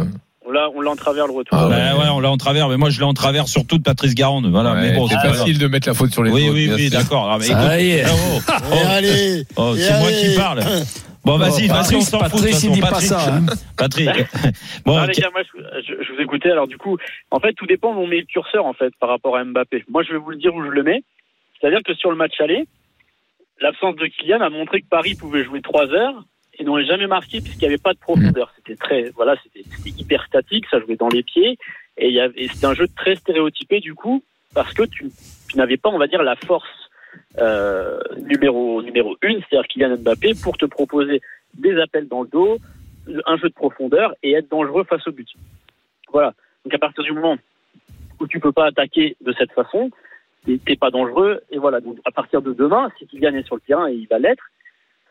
On 0.44 0.50
l'a, 0.50 0.68
on 0.76 0.80
l'a 0.80 0.90
en 0.90 0.97
travers 0.97 1.26
le 1.26 1.32
retour. 1.32 1.56
Ah, 1.56 1.68
Bah 1.68 1.76
ouais, 1.97 2.09
on 2.12 2.18
l'a 2.21 2.30
en 2.30 2.37
travers, 2.37 2.68
mais 2.68 2.76
moi 2.76 2.90
je 2.90 2.99
l'ai 2.99 3.04
en 3.06 3.14
travers 3.14 3.47
surtout 3.49 3.78
de 3.78 3.82
Patrice 3.85 4.14
Garande. 4.14 4.50
Voilà, 4.50 4.75
mais 4.75 4.92
bon, 4.92 5.06
c'est 5.09 5.14
facile 5.16 5.56
de 5.59 5.66
mettre 5.68 5.88
la 5.88 5.94
faute 5.94 6.12
sur 6.12 6.23
les 6.25 6.30
Oui, 6.32 6.42
autres. 6.44 6.54
oui, 6.54 6.71
oui, 6.75 6.90
sûr. 6.90 6.99
d'accord. 6.99 7.30
Ah, 7.32 7.37
mais 7.38 7.47
Ça 7.47 7.52
écoute, 7.78 7.87
y 7.87 7.90
est. 7.90 8.04
oh, 8.06 8.40
oh, 8.73 8.75
allez, 8.90 9.47
oh, 9.56 9.75
c'est 9.76 9.99
moi 9.99 10.09
allez. 10.09 10.16
qui 10.30 10.37
parle. 10.37 10.61
Bon, 11.25 11.37
vas-y, 11.38 11.69
vas-y, 11.69 11.95
Oh, 11.95 11.99
on 11.99 12.00
Patrice, 12.00 12.09
s'en 12.09 12.19
fout. 12.21 12.31
Patrice, 12.33 12.62
il 12.64 12.73
dit 12.73 12.81
pas 12.81 12.91
Patrick, 12.91 13.09
ça. 13.09 13.35
hein. 13.35 13.47
Patrick. 13.76 14.09
Bon, 14.85 14.99
Non, 15.00 15.07
les 15.07 15.12
gars, 15.14 15.31
moi, 15.33 15.43
je, 15.45 16.12
vous 16.14 16.21
écoutais. 16.21 16.50
Alors, 16.50 16.67
du 16.67 16.76
coup, 16.79 16.99
en 17.31 17.38
fait, 17.38 17.52
tout 17.52 17.67
dépend 17.67 17.95
où 17.95 17.99
on 18.00 18.07
met 18.09 18.21
le 18.21 18.26
curseur, 18.26 18.67
en 18.67 18.73
fait, 18.73 18.93
par 18.99 19.09
rapport 19.09 19.37
à 19.37 19.45
Mbappé. 19.45 19.85
Moi, 19.88 20.02
je 20.02 20.12
vais 20.12 20.19
vous 20.19 20.31
le 20.31 20.37
dire 20.37 20.55
où 20.55 20.62
je 20.64 20.69
le 20.71 20.83
mets. 20.83 21.02
C'est-à-dire 21.61 21.81
que 21.85 21.95
sur 21.95 22.11
le 22.11 22.17
match 22.17 22.41
aller, 22.41 22.67
l'absence 23.61 23.95
de 23.97 24.07
Kylian 24.07 24.41
a 24.41 24.50
montré 24.50 24.81
que 24.81 24.88
Paris 24.88 25.14
pouvait 25.14 25.45
jouer 25.45 25.61
trois 25.62 25.87
heures 25.91 26.25
et 26.59 26.64
n'aurait 26.64 26.85
jamais 26.85 27.07
marqué 27.07 27.41
puisqu'il 27.41 27.61
n'y 27.61 27.67
avait 27.75 27.79
pas 27.79 27.93
de 27.95 27.99
profondeur. 27.99 28.52
C'était 28.57 28.75
très, 28.76 29.11
voilà, 29.14 29.37
c'était 29.45 29.62
c'était 29.76 29.97
hyper 30.00 30.25
statique, 30.26 30.64
ça 30.71 30.81
jouait 30.81 30.97
dans 30.97 31.09
les 31.09 31.23
pieds 31.23 31.57
et, 31.97 32.09
il 32.09 32.14
y 32.14 32.21
avait- 32.21 32.35
et 32.37 32.49
c'était 32.49 32.67
un 32.67 32.75
jeu 32.75 32.88
très 32.97 33.14
stéréotypé, 33.14 33.79
du 33.81 33.95
coup, 33.95 34.23
parce 34.55 34.75
que 34.75 34.83
tu, 34.83 35.07
tu 35.49 35.57
n'avais 35.57 35.76
pas, 35.76 35.88
on 35.91 35.99
va 35.99 36.09
dire, 36.09 36.23
la 36.25 36.35
force 36.35 36.69
euh, 37.38 37.99
numéro 38.19 38.83
numéro 38.83 39.16
une, 39.23 39.40
c'est-à-dire 39.40 39.69
Kylian 39.69 39.97
Mbappé, 39.99 40.33
pour 40.42 40.57
te 40.57 40.66
proposer 40.66 41.21
des 41.54 41.78
appels 41.81 42.09
dans 42.09 42.23
le 42.23 42.28
dos, 42.28 42.59
un 43.26 43.37
jeu 43.37 43.49
de 43.49 43.54
profondeur 43.54 44.14
et 44.23 44.33
être 44.33 44.50
dangereux 44.50 44.85
face 44.85 45.07
au 45.07 45.12
but. 45.12 45.28
Voilà. 46.12 46.35
Donc 46.64 46.75
à 46.75 46.78
partir 46.78 47.02
du 47.04 47.12
moment 47.12 47.37
où 48.21 48.26
tu 48.26 48.40
peux 48.40 48.52
pas 48.52 48.66
attaquer 48.66 49.16
de 49.21 49.33
cette 49.33 49.52
façon, 49.52 49.90
t'es 50.45 50.76
pas 50.76 50.90
dangereux 50.90 51.40
et 51.50 51.59
voilà. 51.59 51.81
Donc 51.81 51.99
à 52.04 52.11
partir 52.11 52.42
de 52.42 52.52
demain, 52.52 52.90
si 52.99 53.07
Kylian 53.07 53.35
est 53.35 53.47
sur 53.47 53.57
le 53.57 53.62
terrain 53.62 53.88
et 53.88 53.95
il 53.95 54.07
va 54.07 54.19
l'être, 54.19 54.45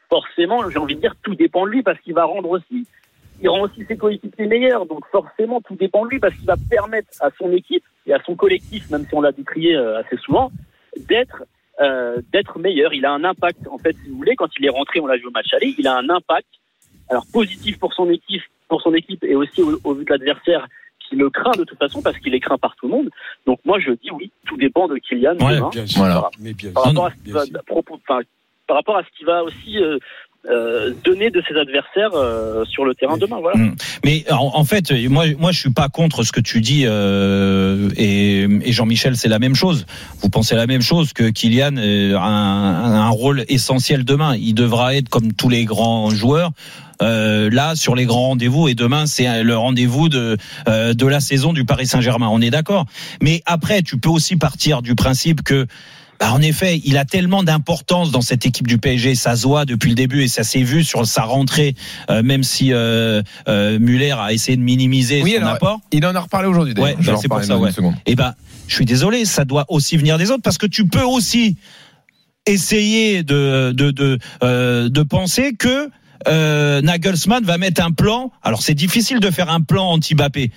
forcément, 0.10 0.70
j'ai 0.70 0.78
envie 0.78 0.96
de 0.96 1.02
dire 1.02 1.16
tout 1.24 1.36
dépend 1.36 1.66
de 1.66 1.72
lui 1.72 1.84
parce 1.84 2.00
qu'il 2.02 2.14
va 2.14 2.26
rendre 2.26 2.50
aussi, 2.50 2.86
il 3.42 3.50
rend 3.50 3.62
aussi 3.62 3.86
ses 3.86 3.98
coéquipiers 3.98 4.46
meilleurs. 4.46 4.86
Donc 4.86 5.06
forcément, 5.12 5.62
tout 5.62 5.76
dépend 5.76 6.06
de 6.06 6.12
lui 6.12 6.20
parce 6.20 6.36
qu'il 6.36 6.46
va 6.46 6.56
permettre 6.70 7.10
à 7.20 7.30
son 7.38 7.52
équipe 7.52 7.84
et 8.06 8.14
à 8.14 8.22
son 8.24 8.36
collectif, 8.36 8.90
même 8.90 9.06
si 9.08 9.16
on 9.16 9.22
l'a 9.22 9.32
décrié 9.32 9.76
euh, 9.76 10.00
assez 10.00 10.18
souvent, 10.18 10.52
d'être 11.08 11.44
euh, 11.82 12.22
d'être 12.32 12.60
meilleur. 12.60 12.94
Il 12.94 13.06
a 13.06 13.12
un 13.12 13.24
impact, 13.24 13.68
en 13.68 13.78
fait, 13.78 13.96
si 14.04 14.10
vous 14.10 14.18
voulez, 14.18 14.36
quand 14.36 14.50
il 14.60 14.66
est 14.66 14.70
rentré, 14.70 15.00
on 15.00 15.08
l'a 15.08 15.18
vu 15.18 15.28
au 15.28 15.32
match 15.32 15.54
aller, 15.54 15.74
il 15.78 15.88
a 15.88 15.98
un 15.98 16.10
impact, 16.10 16.48
alors 17.10 17.26
positif 17.34 17.80
pour 17.80 17.94
son 17.94 18.10
équipe, 18.10 18.44
pour 18.68 18.82
son 18.82 18.94
équipe 18.94 19.24
et 19.24 19.36
aussi 19.36 19.62
au, 19.62 19.80
au 19.84 19.94
vu 19.94 20.06
de 20.06 20.10
l'adversaire 20.12 20.68
qui 21.00 21.16
le 21.16 21.30
craint 21.30 21.52
de 21.58 21.64
toute 21.64 21.78
façon 21.78 22.02
parce 22.02 22.18
qu'il 22.20 22.34
est 22.34 22.40
craint 22.40 22.58
par 22.58 22.76
tout 22.76 22.88
le 22.88 22.92
monde. 22.94 23.10
Donc 23.46 23.60
moi 23.66 23.80
je 23.80 23.92
dis 23.92 24.12
oui, 24.12 24.32
tout 24.46 24.58
dépend 24.58 24.88
de 24.88 24.98
Kylian 24.98 25.36
Ouais, 25.40 25.56
demain. 25.56 25.70
Bien 25.70 25.86
sûr. 25.86 26.00
Voilà. 26.00 26.22
Par, 26.22 26.32
Mais 26.40 26.54
bien 26.54 26.72
par 26.72 26.84
sûr. 26.84 27.02
rapport 27.02 27.12
à 28.10 28.22
par 28.68 28.78
rapport 28.78 28.98
à 28.98 29.04
ce 29.04 29.10
qu'il 29.18 29.26
va 29.26 29.44
aussi 29.44 29.78
euh, 29.84 29.98
euh, 30.50 30.94
donner 31.04 31.30
de 31.30 31.42
ses 31.48 31.56
adversaires 31.56 32.14
euh, 32.16 32.66
sur 32.66 32.84
le 32.84 32.96
terrain 32.96 33.18
demain. 33.18 33.40
Voilà. 33.42 33.58
Mm. 33.58 33.76
Mais 34.04 34.26
en, 34.32 34.52
en 34.56 34.64
fait, 34.66 34.92
moi, 35.10 35.26
moi, 35.38 35.52
je 35.52 35.60
suis 35.60 35.72
pas 35.72 35.90
contre 35.90 36.24
ce 36.24 36.32
que 36.32 36.40
tu 36.40 36.62
dis, 36.62 36.84
euh, 36.86 37.90
et, 37.96 38.44
et 38.44 38.72
Jean-Michel, 38.72 39.16
c'est 39.16 39.30
la 39.30 39.40
même 39.40 39.56
chose. 39.56 39.86
Vous 40.22 40.30
pensez 40.30 40.56
la 40.56 40.68
même 40.68 40.82
chose 40.82 41.14
que 41.14 41.30
Kylian 41.30 41.78
euh, 41.78 42.16
a 42.18 42.26
un, 42.26 42.94
un 42.96 43.10
rôle 43.10 43.46
essentiel 43.50 44.04
demain. 44.04 44.36
Il 44.36 44.54
devra 44.54 44.96
être 44.96 45.10
comme 45.10 45.34
tous 45.34 45.50
les 45.50 45.66
grands 45.66 46.10
joueurs. 46.10 46.52
euh, 47.02 47.50
là 47.52 47.76
sur 47.76 47.96
les 47.96 48.06
grands 48.06 48.28
rendez-vous 48.30 48.68
et 48.68 48.76
demain 48.76 49.06
c'est 49.06 49.44
le 49.44 49.58
rendez-vous 49.58 50.10
de 50.10 50.38
euh, 50.68 50.94
de 50.94 51.06
la 51.06 51.20
saison 51.20 51.54
du 51.54 51.66
Paris 51.66 51.88
Saint-Germain. 51.88 52.30
On 52.32 52.42
est 52.42 52.50
d'accord. 52.50 52.86
Mais 53.22 53.42
après, 53.46 53.82
tu 53.82 53.98
peux 53.98 54.10
aussi 54.10 54.36
partir 54.38 54.82
du 54.82 54.96
principe 54.96 55.42
que 55.42 55.68
bah, 56.22 56.32
en 56.34 56.42
effet, 56.44 56.80
il 56.86 57.00
a 57.00 57.06
tellement 57.06 57.42
d'importance 57.42 58.12
dans 58.12 58.22
cette 58.22 58.46
équipe 58.46 58.68
du 58.68 58.78
PSG, 58.78 59.16
ça 59.16 59.36
se 59.36 59.48
voit 59.48 59.66
depuis 59.66 59.90
le 59.90 59.96
début 59.96 60.22
et 60.22 60.28
ça 60.28 60.44
s'est 60.44 60.62
vu 60.62 60.84
sur 60.84 61.08
sa 61.08 61.24
rentrée, 61.24 61.74
euh, 62.12 62.22
même 62.22 62.44
si 62.44 62.72
euh, 62.72 63.24
euh, 63.48 63.80
Muller 63.80 64.12
a 64.12 64.32
essayé 64.32 64.56
de 64.56 64.62
minimiser 64.62 65.24
Oui, 65.24 65.32
son 65.32 65.42
alors, 65.42 65.56
apport. 65.56 65.82
Il 65.92 66.06
en 66.06 66.14
a 66.14 66.20
reparlé 66.20 66.48
aujourd'hui. 66.48 66.76
Ouais, 66.78 66.96
bah, 67.04 67.16
c'est 67.20 67.28
pour 67.28 67.44
ça, 67.44 67.58
ouais. 67.58 67.72
seconde. 67.72 67.96
Eh 68.06 68.16
ben, 68.16 68.36
je 68.68 68.76
suis 68.76 68.86
désolé, 68.86 69.26
ça 69.26 69.46
doit 69.46 69.66
aussi 69.68 69.98
venir 69.98 70.20
des 70.20 70.30
autres 70.30 70.44
parce 70.44 70.60
que 70.60 70.68
tu 70.68 70.88
peux 70.88 71.02
aussi 71.02 71.58
essayer 72.46 73.24
de 73.24 73.74
de 73.76 73.90
de, 73.90 74.20
euh, 74.44 74.90
de 74.90 75.02
penser 75.02 75.56
que 75.58 75.90
euh, 76.28 76.82
Nagelsmann 76.82 77.44
va 77.44 77.58
mettre 77.58 77.84
un 77.84 77.92
plan. 77.92 78.32
Alors 78.44 78.62
c'est 78.62 78.76
difficile 78.76 79.20
de 79.20 79.32
faire 79.32 79.50
un 79.50 79.62
plan 79.62 79.90
anti-Bappé. 79.90 80.52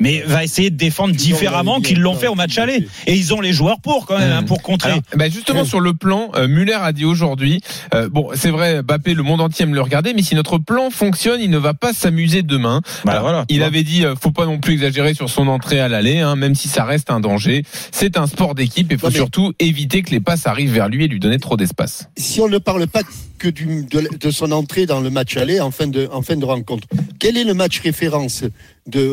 Mais 0.00 0.22
va 0.26 0.44
essayer 0.44 0.70
de 0.70 0.76
défendre 0.76 1.14
différemment 1.14 1.80
qu'ils 1.80 2.00
l'ont 2.00 2.14
fait 2.14 2.28
au 2.28 2.34
match 2.34 2.56
aller. 2.58 2.86
Et 3.06 3.14
ils 3.14 3.34
ont 3.34 3.40
les 3.40 3.52
joueurs 3.52 3.80
pour 3.80 4.06
quand 4.06 4.18
même, 4.18 4.32
hein, 4.32 4.42
pour 4.44 4.62
contrer. 4.62 4.90
Alors, 4.90 5.02
bah, 5.16 5.28
justement 5.28 5.64
sur 5.64 5.80
le 5.80 5.92
plan, 5.94 6.30
euh, 6.36 6.46
Muller 6.46 6.74
a 6.80 6.92
dit 6.92 7.04
aujourd'hui, 7.04 7.60
euh, 7.94 8.08
bon 8.08 8.28
c'est 8.34 8.50
vrai, 8.50 8.82
Bappé, 8.82 9.14
le 9.14 9.22
monde 9.22 9.40
entier 9.40 9.64
aime 9.64 9.74
le 9.74 9.80
regarder, 9.80 10.14
mais 10.14 10.22
si 10.22 10.34
notre 10.36 10.58
plan 10.58 10.90
fonctionne, 10.90 11.40
il 11.40 11.50
ne 11.50 11.58
va 11.58 11.74
pas 11.74 11.92
s'amuser 11.92 12.42
demain. 12.42 12.80
Bah, 13.04 13.12
Alors, 13.12 13.22
voilà, 13.24 13.44
il 13.48 13.58
vois. 13.58 13.66
avait 13.66 13.82
dit, 13.82 14.04
euh, 14.04 14.14
faut 14.20 14.30
pas 14.30 14.46
non 14.46 14.58
plus 14.58 14.74
exagérer 14.74 15.14
sur 15.14 15.28
son 15.28 15.48
entrée 15.48 15.80
à 15.80 15.88
l'aller, 15.88 16.18
hein, 16.20 16.36
même 16.36 16.54
si 16.54 16.68
ça 16.68 16.84
reste 16.84 17.10
un 17.10 17.20
danger. 17.20 17.64
C'est 17.90 18.16
un 18.16 18.26
sport 18.26 18.54
d'équipe 18.54 18.92
et 18.92 18.98
faut 18.98 19.06
Ouais, 19.06 19.12
mais- 19.12 19.18
surtout 19.18 19.52
éviter 19.58 20.02
que 20.02 20.10
les 20.10 20.20
passes 20.20 20.46
arrivent 20.46 20.72
vers 20.72 20.88
lui 20.88 21.04
et 21.04 21.08
lui 21.08 21.18
donner 21.18 21.38
trop 21.38 21.56
d'espace. 21.56 22.08
si 22.16 22.40
on 22.40 22.48
ne 22.48 22.58
parle 22.58 22.86
pas 22.86 23.00
que 23.38 23.48
du, 23.48 23.86
de, 23.90 24.08
de 24.18 24.30
son 24.32 24.50
entrée 24.52 24.84
dans 24.86 25.00
le 25.00 25.10
match 25.10 25.36
aller 25.36 25.60
en 25.60 25.70
fin 25.70 25.86
de, 25.86 26.08
en 26.12 26.22
fin 26.22 26.34
de 26.36 26.44
rencontre, 26.44 26.86
quel 27.20 27.36
est 27.36 27.44
le 27.44 27.54
match 27.54 27.80
référence 27.80 28.42
de, 28.88 29.06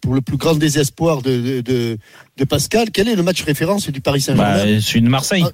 pour 0.00 0.14
le 0.14 0.20
plus 0.20 0.36
grand 0.36 0.54
désespoir 0.54 1.22
de, 1.22 1.40
de, 1.40 1.60
de, 1.60 1.98
de 2.36 2.44
Pascal 2.44 2.90
Quel 2.90 3.08
est 3.08 3.16
le 3.16 3.22
match 3.22 3.42
référence 3.42 3.90
du 3.90 4.00
Paris 4.00 4.20
Saint-Germain? 4.20 4.64
Bah, 4.64 4.80
c'est 4.80 4.98
une 4.98 5.08
Marseille. 5.08 5.44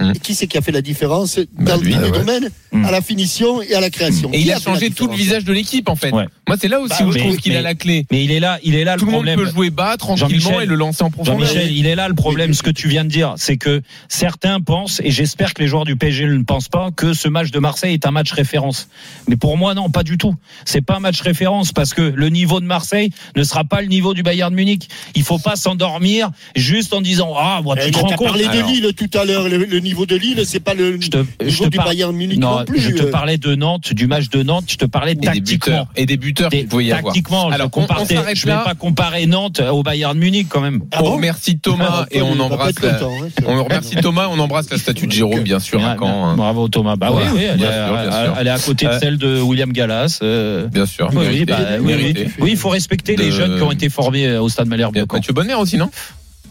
Et 0.00 0.18
Qui 0.18 0.34
c'est 0.34 0.48
qui 0.48 0.58
a 0.58 0.60
fait 0.60 0.72
la 0.72 0.82
différence 0.82 1.38
Bah, 1.56 1.76
dans 1.76 1.80
lui, 1.80 1.92
tous 1.94 2.00
les 2.00 2.10
ouais. 2.10 2.18
domaines, 2.18 2.50
Mm. 2.72 2.84
à 2.86 2.90
la 2.90 3.00
finition 3.00 3.62
et 3.62 3.74
à 3.74 3.80
la 3.80 3.90
création 3.90 4.28
Et 4.32 4.38
Qui 4.38 4.46
il 4.46 4.52
a 4.52 4.58
changé 4.58 4.90
tout 4.90 5.06
le 5.06 5.14
visage 5.14 5.44
de 5.44 5.52
l'équipe 5.52 5.88
en 5.88 5.94
fait. 5.94 6.10
Ouais. 6.10 6.26
Moi 6.48 6.56
c'est 6.60 6.66
là 6.66 6.80
aussi 6.80 6.96
Bah 6.98 7.04
où 7.06 7.12
je 7.12 7.18
trouve 7.18 7.36
qu'il 7.36 7.54
a 7.56 7.62
la 7.62 7.76
clé. 7.76 8.04
Mais 8.10 8.24
il 8.24 8.32
est 8.32 8.40
là, 8.40 8.58
il 8.64 8.74
est 8.74 8.82
là 8.82 8.96
Tout 8.96 9.04
le 9.06 9.12
le 9.12 9.16
monde 9.18 9.24
problème. 9.26 9.38
peut 9.38 9.50
jouer 9.54 9.70
bas 9.70 9.96
tranquillement 9.96 10.60
et 10.60 10.66
le 10.66 10.74
lancer 10.74 11.04
en 11.04 11.10
profondeur. 11.12 11.46
Jean-Michel, 11.46 11.70
il 11.72 11.86
est 11.86 11.94
là 11.94 12.08
le 12.08 12.14
problème. 12.14 12.52
Ce 12.52 12.64
que 12.64 12.70
tu 12.70 12.88
viens 12.88 13.04
de 13.04 13.08
dire, 13.10 13.34
c'est 13.36 13.56
que 13.56 13.82
certains 14.08 14.60
pensent, 14.60 15.00
et 15.04 15.12
j'espère 15.12 15.54
que 15.54 15.62
les 15.62 15.68
joueurs 15.68 15.84
du 15.84 15.94
PSG 15.94 16.26
ne 16.26 16.42
pensent 16.42 16.68
pas, 16.68 16.90
que 16.90 17.12
ce 17.12 17.28
match 17.28 17.52
de 17.52 17.60
Marseille 17.60 17.94
est 17.94 18.04
un 18.06 18.10
match 18.10 18.32
référence. 18.32 18.88
Mais 19.28 19.36
pour 19.36 19.56
moi, 19.56 19.74
non, 19.74 19.90
pas 19.90 20.02
du 20.02 20.18
tout. 20.18 20.34
C'est 20.64 20.80
pas 20.80 20.96
un 20.96 21.00
match 21.00 21.20
référence 21.20 21.70
parce 21.72 21.94
que 21.94 22.02
le 22.02 22.28
niveau 22.28 22.58
de 22.60 22.66
Marseille 22.66 23.10
ne 23.36 23.44
sera 23.44 23.62
pas 23.62 23.80
le 23.80 23.86
niveau 23.86 24.12
du 24.14 24.24
Bayern 24.24 24.50
de 24.50 24.56
Munich. 24.56 24.88
Il 25.14 25.22
faut 25.22 25.38
pas 25.38 25.54
s'endormir 25.54 26.30
juste 26.56 26.92
en 26.92 27.00
disant 27.00 27.32
ah, 27.38 27.60
moi, 27.62 27.76
Eh, 27.78 27.84
tu 27.86 27.90
te 27.92 27.98
rends 27.98 28.08
compte. 28.16 28.36
de 28.36 28.66
Lille 28.66 28.92
tout 28.96 29.16
à 29.16 29.24
l'heure. 29.24 29.46
Niveau 29.84 30.06
de 30.06 30.16
Lille, 30.16 30.42
c'est 30.44 30.58
pas 30.60 30.74
le 30.74 30.98
te, 30.98 31.18
niveau 31.44 31.68
du 31.68 31.76
par- 31.76 31.86
Bayern 31.86 32.14
Munich 32.16 32.38
non, 32.40 32.58
non, 32.58 32.64
plus. 32.64 32.80
je 32.80 32.90
te 32.90 33.02
euh. 33.04 33.10
parlais 33.10 33.38
de 33.38 33.54
Nantes, 33.54 33.92
du 33.92 34.06
match 34.08 34.28
de 34.30 34.42
Nantes. 34.42 34.64
Je 34.68 34.76
te 34.76 34.84
parlais 34.86 35.12
Et 35.12 35.14
des 35.14 35.26
tactiquement. 35.26 35.52
buteurs, 35.74 35.86
et 35.94 36.06
des 36.06 36.16
buteurs 36.16 36.48
Des- 36.50 36.58
qu'il 36.60 36.68
pouvait 36.68 36.84
y 36.86 36.92
avoir. 36.92 37.12
Tactiquement, 37.12 37.48
Alors, 37.50 37.70
je, 37.74 38.34
je 38.34 38.46
vais 38.46 38.52
là. 38.52 38.62
pas 38.64 38.74
comparer 38.74 39.26
Nantes 39.26 39.60
au 39.60 39.82
Bayern 39.82 40.18
Munich 40.18 40.46
quand 40.48 40.60
même. 40.60 40.80
Ah 40.90 40.98
on 41.00 41.04
bon 41.04 41.16
remercie 41.16 41.58
Thomas 41.58 41.86
Ah, 42.02 42.06
et 42.10 42.22
on 42.22 42.38
embrasse 42.40 42.80
la, 42.82 42.96
hein, 42.96 43.08
on 43.46 43.62
remercie 43.64 43.96
Thomas, 43.96 44.28
on 44.30 44.38
embrasse 44.38 44.70
la 44.70 44.78
statue 44.78 45.06
de 45.06 45.12
Jérôme 45.12 45.40
bien 45.42 45.60
sûr 45.60 45.78
à 45.84 45.94
Bien, 45.94 45.96
Caen. 45.98 46.24
hein. 46.30 46.34
Bravo 46.36 46.66
Thomas. 46.68 46.96
Bah 46.96 47.12
Ouais, 47.12 47.22
oui, 47.26 47.30
oui, 47.36 47.42
elle, 47.50 47.56
bien 47.58 47.70
est, 47.70 47.86
sûr, 47.86 47.92
bien 47.94 48.02
elle- 48.04 48.24
sûr. 48.24 48.34
elle 48.40 48.46
est 48.46 48.50
à 48.50 48.58
côté 48.58 48.86
de 48.86 48.90
Euh, 48.90 48.98
celle 49.00 49.18
de 49.18 49.40
William 49.40 49.72
Gallas. 49.72 50.18
euh, 50.22 50.66
Bien 50.68 50.86
sûr. 50.86 51.10
oui, 51.14 51.44
bah, 51.44 51.58
oui, 51.80 52.50
il 52.50 52.56
faut 52.56 52.70
respecter 52.70 53.16
les 53.16 53.30
jeunes 53.30 53.56
qui 53.56 53.62
ont 53.62 53.72
été 53.72 53.88
formés 53.90 54.26
euh, 54.26 54.40
au 54.42 54.48
stade 54.48 54.68
Malherbe. 54.68 54.96
Mathieu 55.12 55.32
Bonnemer 55.32 55.54
aussi, 55.54 55.76
non? 55.76 55.90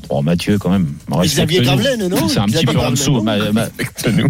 Oh, 0.09 0.21
Mathieu, 0.21 0.57
quand 0.57 0.69
même. 0.69 0.87
Xavier. 1.23 1.61
Gravelaine, 1.61 2.07
non 2.07 2.27
C'est 2.27 2.39
un 2.39 2.45
petit 2.45 2.65
peu 2.65 2.77
en 2.77 2.91
dessous. 2.91 3.21
Bon, 3.21 3.31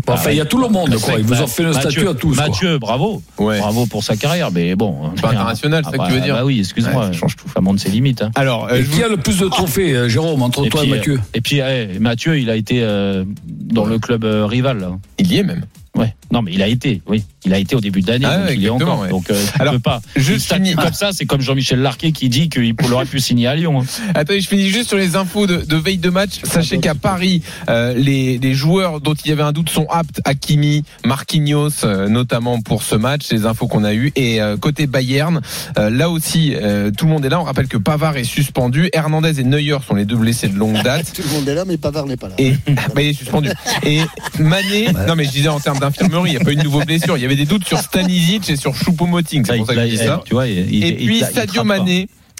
enfin, 0.07 0.31
il 0.31 0.37
y 0.37 0.41
a 0.41 0.45
tout 0.45 0.57
le 0.59 0.67
monde, 0.69 0.95
quoi. 0.99 1.15
Ils 1.17 1.25
vous 1.25 1.41
ont 1.41 1.47
fait 1.47 1.63
Mathieu- 1.63 1.79
statue 1.81 2.07
à 2.07 2.13
tous. 2.13 2.35
quoi. 2.35 2.47
Mathieu, 2.47 2.77
bravo. 2.77 3.21
Ouais. 3.37 3.59
Bravo 3.59 3.85
pour 3.85 4.03
sa 4.03 4.15
carrière, 4.15 4.51
mais 4.51 4.75
bon. 4.75 5.09
Pas 5.21 5.29
international, 5.31 5.83
c'est 5.85 5.91
ça 5.91 5.97
que 5.97 6.01
bah, 6.03 6.07
tu 6.09 6.13
veux 6.15 6.21
dire 6.21 6.35
Bah 6.35 6.45
oui, 6.45 6.59
excuse-moi. 6.59 7.07
Ouais, 7.07 7.13
ça 7.13 7.19
change 7.19 7.35
tout. 7.35 7.45
Ça 7.53 7.61
monte 7.61 7.79
ses 7.79 7.89
limites. 7.89 8.21
hein. 8.21 8.31
Alors, 8.35 8.67
euh, 8.71 8.77
qui 8.77 8.83
vous- 8.83 9.03
a 9.03 9.07
le 9.07 9.17
plus 9.17 9.39
de 9.39 9.47
trophées, 9.47 9.93
euh, 9.95 10.09
Jérôme, 10.09 10.41
entre 10.41 10.65
toi 10.67 10.83
et 10.83 10.87
Mathieu 10.87 11.13
euh, 11.15 11.33
Et 11.33 11.41
puis, 11.41 11.59
eh, 11.59 11.99
Mathieu, 11.99 12.39
il 12.39 12.49
a 12.49 12.55
été 12.55 12.81
euh, 12.83 13.23
dans 13.45 13.85
le 13.85 13.99
club 13.99 14.23
euh, 14.23 14.45
rival. 14.45 14.79
Là. 14.79 14.91
il 15.19 15.31
y 15.31 15.37
est 15.37 15.43
même. 15.43 15.65
Ouais. 15.95 16.15
Non, 16.31 16.41
mais 16.41 16.51
il 16.53 16.61
a 16.63 16.67
été, 16.67 17.01
oui. 17.07 17.23
Il 17.45 17.53
a 17.53 17.57
été 17.59 17.75
au 17.75 17.81
début 17.81 18.01
de 18.01 18.07
l'année, 18.11 18.25
Ah 18.27 18.37
donc 18.37 18.47
ouais, 18.47 18.55
il 18.55 18.65
est 18.65 18.69
encore. 18.69 18.99
ouais. 19.01 19.09
Donc, 19.09 19.29
euh, 19.29 19.45
Alors, 19.59 19.79
pas. 19.81 20.01
je 20.15 20.33
finis- 20.35 20.75
comme 20.75 20.93
ça, 20.93 21.09
c'est 21.11 21.25
comme 21.25 21.41
Jean-Michel 21.41 21.79
Larquet 21.81 22.11
qui 22.11 22.29
dit 22.29 22.49
qu'il 22.49 22.73
aurait 22.91 23.05
pu 23.05 23.19
signer 23.19 23.47
à 23.47 23.55
Lyon. 23.55 23.81
hein. 23.81 23.85
Attendez, 24.15 24.39
je 24.41 24.47
finis 24.47 24.69
juste 24.69 24.87
sur 24.89 24.97
les 24.97 25.15
infos 25.15 25.45
de, 25.47 25.57
de 25.57 25.75
veille 25.75 25.97
de 25.97 26.09
match. 26.09 26.39
Sachez 26.43 26.79
qu'à 26.79 26.95
Paris, 26.95 27.41
euh, 27.69 27.93
les, 27.95 28.37
les 28.37 28.53
joueurs 28.53 29.01
dont 29.01 29.13
il 29.13 29.29
y 29.29 29.31
avait 29.31 29.43
un 29.43 29.51
doute 29.51 29.69
sont 29.69 29.87
aptes. 29.89 30.21
Hakimi, 30.25 30.83
Marquinhos, 31.05 31.83
euh, 31.85 32.07
notamment 32.09 32.61
pour 32.61 32.83
ce 32.83 32.95
match. 32.95 33.29
Les 33.31 33.45
infos 33.45 33.67
qu'on 33.67 33.83
a 33.83 33.93
eues. 33.93 34.11
Et 34.15 34.41
euh, 34.41 34.57
côté 34.57 34.87
Bayern, 34.87 35.41
euh, 35.77 35.89
là 35.89 36.09
aussi, 36.09 36.53
euh, 36.55 36.91
tout 36.91 37.05
le 37.05 37.11
monde 37.11 37.25
est 37.25 37.29
là. 37.29 37.39
On 37.39 37.43
rappelle 37.43 37.67
que 37.67 37.77
Pavard 37.77 38.17
est 38.17 38.23
suspendu. 38.23 38.89
Hernandez 38.93 39.39
et 39.39 39.43
Neuer 39.43 39.77
sont 39.85 39.95
les 39.95 40.05
deux 40.05 40.15
blessés 40.17 40.47
de 40.47 40.57
longue 40.57 40.81
date. 40.83 41.11
Tout 41.15 41.21
le 41.27 41.33
monde 41.33 41.47
est 41.47 41.55
là, 41.55 41.63
mais 41.65 41.77
Pavard 41.77 42.05
n'est 42.05 42.17
pas 42.17 42.29
là. 42.29 42.35
Et 42.37 42.51
bah, 42.95 43.01
il 43.01 43.07
est 43.09 43.13
suspendu. 43.13 43.49
Et 43.85 43.99
Mané, 44.39 44.87
non 45.07 45.15
mais 45.15 45.25
je 45.25 45.31
disais 45.31 45.49
en 45.49 45.59
termes 45.59 45.79
d'infirmerie, 45.79 46.31
il 46.31 46.35
n'y 46.35 46.41
a 46.41 46.43
pas 46.45 46.51
eu 46.51 46.55
de 46.55 46.63
nouveau 46.63 46.81
blessure. 46.83 47.17
Il 47.17 47.21
y 47.21 47.25
avait 47.25 47.32
des 47.35 47.45
doutes 47.45 47.65
sur 47.67 47.77
Stanisic 47.79 48.49
et 48.49 48.55
sur 48.55 48.73
Choupo-Moting. 48.75 49.43
C'est 49.45 49.57
pour 49.57 49.67
ça 49.67 49.73
que 49.75 49.81
je 49.81 49.85
dis 49.91 49.97
ça. 49.97 50.23
Tu 50.25 50.33
vois, 50.33 50.47
il- 50.47 50.73
il- 50.73 50.83
Et 50.83 50.87
il- 50.89 50.95
puis 51.07 51.17
il- 51.17 51.19
Sadio 51.33 51.61
pas. 51.63 51.83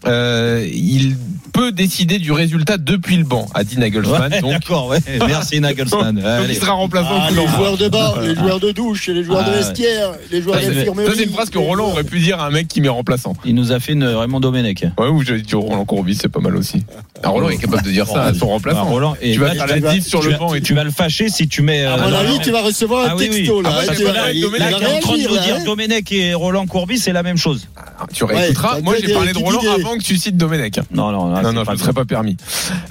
Euh, 0.06 0.68
il 0.72 1.16
peut 1.54 1.72
décider 1.72 2.18
du 2.18 2.32
résultat 2.32 2.78
depuis 2.78 3.16
le 3.16 3.24
banc, 3.24 3.48
a 3.54 3.64
dit 3.64 3.78
Nagelsmann. 3.78 4.32
Ouais, 4.34 4.42
donc, 4.42 4.52
D'accord, 4.52 4.88
ouais. 4.88 4.98
Merci 5.28 5.60
Nagelsmann. 5.60 6.16
donc 6.16 6.26
Allez. 6.26 6.54
il 6.56 6.60
sera 6.60 6.72
remplaçant 6.74 7.10
Ah, 7.22 7.30
les 7.30 7.48
joueurs 7.48 7.78
de 7.78 7.88
bar, 7.90 8.20
les 8.22 8.34
joueurs 8.36 8.60
de 8.60 8.72
douche, 8.72 9.08
les 9.08 9.24
joueurs 9.24 9.44
Ah, 9.46 9.50
de 9.50 9.52
ouais. 9.52 9.58
vestiaire, 9.60 10.12
les 10.32 10.42
joueurs 10.42 10.60
c'est- 10.60 10.72
d'infirmerie. 10.72 11.06
ça, 11.08 11.14
c'est 11.16 11.24
une 11.26 11.32
phrase 11.32 11.50
que 11.52 11.60
Roland 11.60 11.90
aurait 11.92 12.04
pu 12.04 12.20
dire 12.20 12.40
à 12.40 12.48
un 12.48 12.50
mec 12.50 12.68
qui 12.68 12.82
met 12.82 12.90
remplaçant. 12.90 13.34
Il 13.46 13.54
nous 13.56 13.72
a 13.72 13.80
fait 13.80 13.94
une 13.94 14.04
Raymond 14.04 14.40
Domenech. 14.40 14.84
Ouais, 14.98 15.08
ou 15.08 15.22
je 15.24 15.36
dis 15.36 15.56
Roland 15.56 15.86
Courbis, 15.86 16.18
c'est 16.20 16.28
pas 16.30 16.40
mal 16.40 16.56
aussi. 16.56 16.84
Ah, 17.22 17.30
Roland 17.30 17.50
est 17.50 17.58
capable 17.58 17.84
de 17.84 17.92
dire 17.92 18.08
ça 18.08 18.24
à 18.24 18.34
son 18.34 18.48
Ah, 18.50 18.54
remplaçant. 18.54 18.86
Roland, 18.86 19.16
et 19.22 19.34
Tu 19.34 19.40
vas 19.40 19.52
faire 19.54 19.68
la 19.68 20.02
sur 20.02 20.24
le 20.24 20.32
vas- 20.32 20.38
banc 20.38 20.54
et 20.56 20.62
tu 20.62 20.74
vas 20.74 20.84
le 20.84 20.92
fâcher 20.92 21.30
si 21.30 21.48
tu 21.48 21.62
mets. 21.62 21.86
À 21.86 21.94
euh, 21.94 22.10
mon 22.10 22.14
avis, 22.16 22.40
tu 22.40 22.52
vas 22.52 22.62
recevoir 22.64 23.06
un 23.06 23.10
Ah 23.12 23.16
oui, 23.16 23.28
oui. 23.30 23.36
texto 23.38 23.62
là. 23.62 23.70
Ah, 23.74 23.94
j'ai 23.96 24.04
va 24.04 24.12
t'es 24.14 24.76
en 24.86 25.00
train 25.00 25.18
de 25.18 25.22
nous 25.24 25.38
dire 25.38 25.58
hein. 25.60 25.64
Domenech 25.64 26.12
et 26.12 26.34
Roland 26.34 26.66
Courbis, 26.66 26.98
c'est 26.98 27.14
la 27.14 27.22
même 27.24 27.38
chose. 27.38 27.68
Tu 28.12 28.24
réécouteras. 28.24 28.82
Moi, 28.82 28.96
dit 28.98 29.04
j'ai 29.08 29.14
parlé 29.14 29.34
de 29.34 29.38
Roland 29.38 29.62
des- 29.62 29.84
avant 29.94 30.00
que 30.00 30.04
tu 30.06 30.18
cites 30.18 30.38
Domenech. 30.38 30.80
Non, 30.92 31.12
non, 31.12 31.28
Non, 31.42 31.54
non, 31.54 31.64
je 31.66 31.72
ne 31.72 31.78
serais 31.78 31.94
pas 31.94 32.06
permis. 32.06 32.36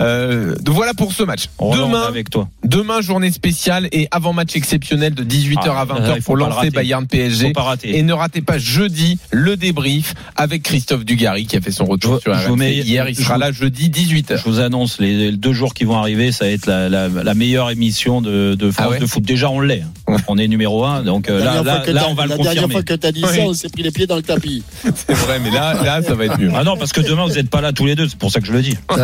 Euh, 0.00 0.54
donc 0.60 0.74
voilà 0.74 0.94
pour 0.94 1.12
ce 1.12 1.22
match. 1.22 1.46
On 1.58 1.74
Demain, 1.76 2.02
avec 2.02 2.30
toi. 2.30 2.48
demain, 2.64 3.00
journée 3.00 3.30
spéciale 3.30 3.88
et 3.92 4.08
avant 4.10 4.32
match 4.32 4.54
exceptionnel 4.54 5.14
de 5.14 5.24
18h 5.24 5.68
à 5.70 5.80
Ah, 5.80 5.84
20h 5.84 6.12
il 6.16 6.22
faut 6.22 6.32
pour 6.32 6.34
pas 6.34 6.38
le 6.40 6.44
lancer 6.50 6.56
rater. 6.66 6.70
Bayern 6.70 7.06
PSG. 7.06 7.52
pas 7.52 7.62
rater. 7.62 7.96
Et 7.98 8.02
ne 8.02 8.12
ratez 8.12 8.40
pas 8.42 8.58
jeudi 8.58 9.18
le 9.30 9.56
débrief 9.56 10.14
avec 10.36 10.62
Christophe 10.62 11.04
Dugarry 11.04 11.46
qui 11.46 11.56
a 11.56 11.60
fait 11.60 11.72
son 11.72 11.84
retour 11.86 12.16
Je- 12.16 12.20
sur 12.22 12.32
RMC 12.34 12.56
mets- 12.56 12.74
hier. 12.76 13.08
Il 13.08 13.16
je 13.16 13.22
sera 13.22 13.34
vous- 13.34 13.40
là 13.40 13.52
jeudi 13.52 13.88
18h. 13.90 14.36
Je 14.38 14.44
vous 14.44 14.60
annonce 14.60 14.98
les, 15.00 15.16
les 15.16 15.32
deux 15.32 15.52
jours 15.52 15.74
qui 15.74 15.84
vont 15.84 15.96
arriver, 15.96 16.30
ça 16.32 16.44
va 16.44 16.50
être 16.52 16.66
la, 16.66 16.88
la, 16.88 17.08
la 17.08 17.34
meilleure 17.34 17.70
émission 17.70 18.20
de, 18.22 18.54
de 18.54 18.70
France 18.70 18.86
Ah 18.86 18.90
ouais 18.90 18.98
de 19.00 19.06
foot. 19.06 19.22
Déjà, 19.22 19.50
on 19.50 19.60
l'est. 19.60 19.82
hein. 20.08 20.16
On 20.28 20.38
est 20.38 20.48
numéro 20.48 20.84
un, 20.84 21.02
donc 21.02 21.28
euh, 21.28 21.38
La 21.38 21.44
là, 21.44 21.52
dernière 21.52 21.64
là, 21.64 21.72
fois 21.76 21.86
que 21.86 21.90
là, 21.90 22.00
t'as- 22.02 22.08
on 22.08 22.14
va 22.14 22.22
le 22.24 22.28
La 22.30 22.36
dernière 22.36 22.52
confirmer. 22.62 22.72
fois 22.74 22.82
que 22.82 22.94
tu 22.94 23.06
as 23.06 23.12
dit 23.12 23.24
Oui. 23.24 23.36
ça, 23.36 23.42
on 23.42 23.54
s'est 23.54 23.68
pris 23.68 23.82
les 23.82 23.90
pieds 23.90 24.06
dans 24.06 24.16
le 24.16 24.22
tapis. 24.22 24.62
C'est 24.94 25.14
vrai, 25.14 25.40
mais 25.42 25.50
là, 25.50 25.74
là, 25.82 26.02
ça 26.02 26.14
va 26.14 26.26
être 26.26 26.38
mieux. 26.38 26.50
Ah 26.54 26.64
non, 26.64 26.76
parce 26.76 26.91
que 26.92 27.00
demain 27.00 27.26
vous 27.26 27.34
n'êtes 27.34 27.50
pas 27.50 27.60
là 27.60 27.72
tous 27.72 27.86
les 27.86 27.94
deux, 27.94 28.08
c'est 28.08 28.18
pour 28.18 28.30
ça 28.30 28.40
que 28.40 28.46
je 28.46 28.52
le 28.52 28.62
dis. 28.62 28.76
Ah, 28.88 28.96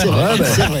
c'est 0.00 0.06
vrai, 0.08 0.36
vrai. 0.36 0.80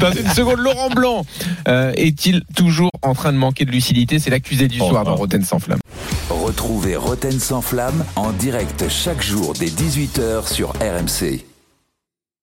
Dans 0.00 0.12
une 0.12 0.28
seconde, 0.30 0.58
Laurent 0.58 0.90
Blanc 0.90 1.24
euh, 1.68 1.92
est-il 1.96 2.42
toujours 2.56 2.90
en 3.02 3.14
train 3.14 3.32
de 3.32 3.38
manquer 3.38 3.64
de 3.64 3.70
lucidité? 3.70 4.18
C'est 4.18 4.30
l'accusé 4.30 4.68
du 4.68 4.80
Oh, 4.80 4.88
soir 4.88 5.02
oh. 5.06 5.10
dans 5.10 5.16
Roten 5.16 5.44
sans 5.44 5.58
flamme. 5.58 5.78
Retrouvez 6.30 6.96
Roten 6.96 7.38
sans 7.38 7.62
flamme 7.62 8.04
en 8.16 8.32
direct 8.32 8.84
chaque 8.88 9.22
jour 9.22 9.52
dès 9.58 9.66
18h 9.66 10.52
sur 10.52 10.70
RMC. 10.80 11.44